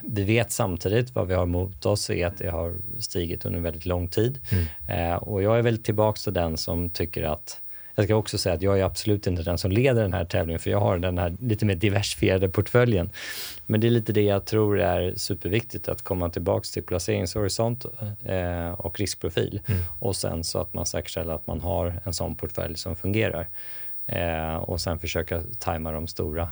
vi 0.00 0.24
vet 0.24 0.52
samtidigt 0.52 1.14
vad 1.14 1.26
vi 1.26 1.34
har 1.34 1.46
mot 1.46 1.86
oss 1.86 2.10
är 2.10 2.26
att 2.26 2.38
det 2.38 2.50
har 2.50 2.74
stigit 2.98 3.44
under 3.44 3.60
väldigt 3.60 3.86
lång 3.86 4.08
tid. 4.08 4.38
Mm. 4.52 5.12
Eh, 5.12 5.16
och 5.16 5.42
jag 5.42 5.58
är 5.58 5.62
väl 5.62 5.82
tillbaka 5.82 6.18
till 6.18 6.32
den 6.32 6.56
som 6.56 6.90
tycker 6.90 7.22
att 7.22 7.60
jag 7.98 8.04
ska 8.04 8.14
också 8.14 8.38
säga 8.38 8.54
att 8.54 8.62
jag 8.62 8.78
är 8.78 8.84
absolut 8.84 9.26
inte 9.26 9.42
den 9.42 9.58
som 9.58 9.70
leder 9.70 10.02
den 10.02 10.12
här 10.12 10.24
tävlingen 10.24 10.60
för 10.60 10.70
jag 10.70 10.80
har 10.80 10.98
den 10.98 11.18
här 11.18 11.36
lite 11.40 11.66
mer 11.66 11.74
diversifierade 11.74 12.48
portföljen. 12.48 13.10
Men 13.66 13.80
det 13.80 13.86
är 13.86 13.90
lite 13.90 14.12
det 14.12 14.22
jag 14.22 14.44
tror 14.44 14.80
är 14.80 15.14
superviktigt 15.16 15.88
att 15.88 16.02
komma 16.02 16.30
tillbaka 16.30 16.64
till 16.72 16.82
placeringshorisont 16.82 17.84
eh, 18.24 18.70
och 18.70 18.98
riskprofil 18.98 19.60
mm. 19.66 19.80
och 19.98 20.16
sen 20.16 20.44
så 20.44 20.60
att 20.60 20.74
man 20.74 20.86
säkerställer 20.86 21.32
att 21.32 21.46
man 21.46 21.60
har 21.60 22.00
en 22.04 22.12
sån 22.12 22.34
portfölj 22.34 22.76
som 22.76 22.96
fungerar 22.96 23.48
eh, 24.06 24.56
och 24.56 24.80
sen 24.80 24.98
försöka 24.98 25.42
tajma 25.58 25.92
de 25.92 26.06
stora, 26.06 26.48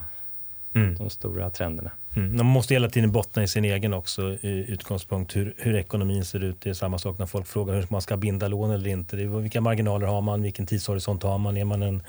mm. 0.81 0.95
de 0.95 1.09
stora 1.09 1.49
trenderna. 1.49 1.91
Mm. 2.15 2.37
Man 2.37 2.45
måste 2.45 2.73
hela 2.73 2.89
tiden 2.89 3.11
bottna 3.11 3.43
i 3.43 3.47
sin 3.47 3.65
egen 3.65 3.93
också 3.93 4.21
i 4.21 4.65
utgångspunkt 4.67 5.35
hur, 5.35 5.53
hur 5.57 5.75
ekonomin 5.75 6.25
ser 6.25 6.43
ut. 6.43 6.61
Det 6.61 6.69
är 6.69 6.73
samma 6.73 6.99
sak 6.99 7.19
när 7.19 7.25
folk 7.25 7.47
frågar 7.47 7.73
hur 7.73 7.85
man 7.89 8.01
ska 8.01 8.17
binda 8.17 8.47
lån 8.47 8.71
eller 8.71 8.89
inte. 8.89 9.15
Det 9.15 9.23
är, 9.23 9.27
vilka 9.27 9.61
marginaler 9.61 10.07
har 10.07 10.21
man? 10.21 10.41
Vilken 10.41 10.65
tidshorisont 10.65 11.23
har 11.23 11.37
man? 11.37 11.57
Är 11.57 11.65
man 11.65 11.83
en 11.83 12.03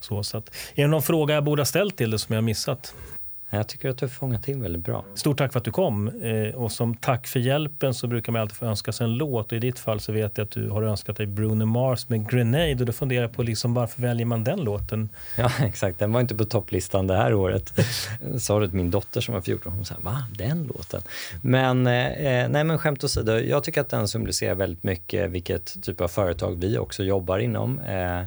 så, 0.00 0.22
så 0.22 0.38
att, 0.38 0.48
är 0.74 0.82
det 0.82 0.88
någon 0.88 1.02
fråga 1.02 1.34
jag 1.34 1.44
borde 1.44 1.60
ha 1.60 1.66
ställt 1.66 1.96
till 1.96 2.10
dig 2.10 2.18
som 2.18 2.32
jag 2.32 2.42
har 2.42 2.46
missat? 2.46 2.94
Jag 3.50 3.68
tycker 3.68 3.88
att 3.88 3.98
du 3.98 4.06
har 4.06 4.10
fångat 4.10 4.48
in 4.48 4.62
väldigt 4.62 4.84
bra. 4.84 5.04
Stort 5.14 5.38
tack 5.38 5.52
för 5.52 5.58
att 5.58 5.64
du 5.64 5.70
kom. 5.70 6.08
Eh, 6.22 6.54
och 6.54 6.72
som 6.72 6.94
tack 6.96 7.26
för 7.26 7.40
hjälpen 7.40 7.94
så 7.94 8.06
brukar 8.06 8.32
man 8.32 8.42
alltid 8.42 8.56
få 8.56 8.66
önska 8.66 8.92
sig 8.92 9.04
en 9.04 9.14
låt. 9.14 9.52
Och 9.52 9.56
I 9.56 9.60
ditt 9.60 9.78
fall 9.78 10.00
så 10.00 10.12
vet 10.12 10.38
jag 10.38 10.44
att 10.44 10.50
du 10.50 10.68
har 10.68 10.82
önskat 10.82 11.16
dig 11.16 11.26
Bruno 11.26 11.64
Mars 11.64 12.08
med 12.08 12.30
Grenade. 12.30 12.76
Och 12.80 12.86
då 12.86 12.92
funderar 12.92 13.22
jag 13.22 13.32
på 13.32 13.42
liksom, 13.42 13.74
varför 13.74 14.02
väljer 14.02 14.26
man 14.26 14.44
den 14.44 14.60
låten? 14.60 15.08
Ja, 15.36 15.50
exakt. 15.64 15.98
Den 15.98 16.12
var 16.12 16.20
inte 16.20 16.34
på 16.34 16.44
topplistan 16.44 17.06
det 17.06 17.16
här 17.16 17.34
året. 17.34 17.72
Sa 18.38 18.60
det 18.60 18.68
till 18.68 18.76
min 18.76 18.90
dotter 18.90 19.20
som 19.20 19.34
var 19.34 19.40
14. 19.40 19.72
Hon 19.72 19.84
sa, 19.84 19.94
va? 20.00 20.26
Den 20.38 20.66
låten? 20.66 21.02
Men, 21.42 21.86
eh, 21.86 22.48
nej, 22.48 22.64
men 22.64 22.78
skämt 22.78 23.04
åsido. 23.04 23.32
Jag 23.32 23.64
tycker 23.64 23.80
att 23.80 23.88
den 23.88 24.08
symboliserar 24.08 24.54
väldigt 24.54 24.82
mycket 24.82 25.30
vilket 25.30 25.82
typ 25.82 26.00
av 26.00 26.08
företag 26.08 26.60
vi 26.60 26.78
också 26.78 27.04
jobbar 27.04 27.38
inom. 27.38 27.78
Eh, 27.78 28.20
eh, 28.20 28.26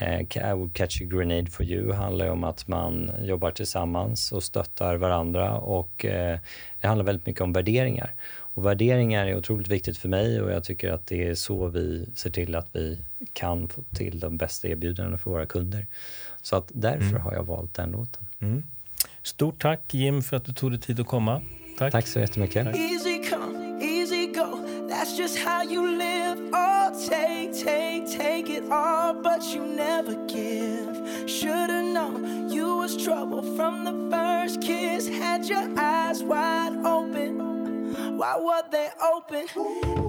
I 0.00 0.52
would 0.54 0.74
catch 0.74 1.02
a 1.02 1.04
grenade 1.04 1.50
for 1.50 1.66
you 1.66 1.92
handlar 1.92 2.28
om 2.28 2.44
att 2.44 2.68
man 2.68 3.10
jobbar 3.22 3.50
tillsammans 3.50 4.32
och 4.32 4.42
stöttar 4.42 4.96
varandra 4.96 5.58
och 5.58 6.04
eh, 6.04 6.38
det 6.80 6.86
handlar 6.86 7.04
väldigt 7.04 7.26
mycket 7.26 7.42
om 7.42 7.52
värderingar. 7.52 8.14
Och 8.54 8.66
värderingar 8.66 9.26
är 9.26 9.36
otroligt 9.36 9.68
viktigt 9.68 9.98
för 9.98 10.08
mig 10.08 10.40
och 10.40 10.52
jag 10.52 10.64
tycker 10.64 10.92
att 10.92 11.06
det 11.06 11.28
är 11.28 11.34
så 11.34 11.66
vi 11.68 12.08
ser 12.14 12.30
till 12.30 12.54
att 12.54 12.68
vi 12.72 12.98
kan 13.32 13.68
få 13.68 13.82
till 13.94 14.20
de 14.20 14.36
bästa 14.36 14.68
erbjudandena 14.68 15.18
för 15.18 15.30
våra 15.30 15.46
kunder. 15.46 15.86
Så 16.42 16.56
att 16.56 16.70
därför 16.74 17.10
mm. 17.10 17.22
har 17.22 17.32
jag 17.32 17.44
valt 17.44 17.74
den 17.74 17.90
låten. 17.90 18.26
Mm. 18.40 18.62
Stort 19.22 19.62
tack 19.62 19.94
Jim 19.94 20.22
för 20.22 20.36
att 20.36 20.44
du 20.44 20.52
tog 20.52 20.70
dig 20.70 20.80
tid 20.80 21.00
att 21.00 21.06
komma. 21.06 21.42
Tack, 21.78 21.92
tack 21.92 22.06
så 22.06 22.20
jättemycket. 22.20 22.64
Tack. 22.64 22.76
Just 25.18 25.36
how 25.36 25.62
you 25.62 25.84
live. 25.84 26.38
Oh, 26.52 26.92
take, 27.08 27.52
take, 27.52 28.08
take 28.08 28.48
it 28.48 28.70
all, 28.70 29.12
but 29.12 29.42
you 29.52 29.66
never 29.66 30.14
give. 30.26 31.28
Should've 31.28 31.86
known 31.86 32.48
you 32.48 32.76
was 32.76 32.96
trouble 32.96 33.42
from 33.56 33.82
the 33.82 34.16
first 34.16 34.62
kiss. 34.62 35.08
Had 35.08 35.44
your 35.46 35.76
eyes 35.76 36.22
wide 36.22 36.76
open. 36.86 38.16
Why 38.16 38.36
were 38.38 38.62
they 38.70 38.90
open? 39.12 40.07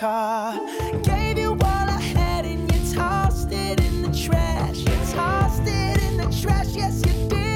Car. 0.00 0.58
Gave 1.02 1.36
you 1.36 1.50
all 1.50 1.60
I 1.60 2.00
had 2.00 2.46
and 2.46 2.72
you 2.72 2.94
tossed 2.94 3.52
it 3.52 3.80
in 3.80 4.00
the 4.00 4.08
trash. 4.08 4.78
You 4.78 5.12
tossed 5.12 5.62
it 5.66 6.02
in 6.02 6.16
the 6.16 6.34
trash, 6.40 6.68
yes, 6.68 7.02
you 7.04 7.28
did. 7.28 7.49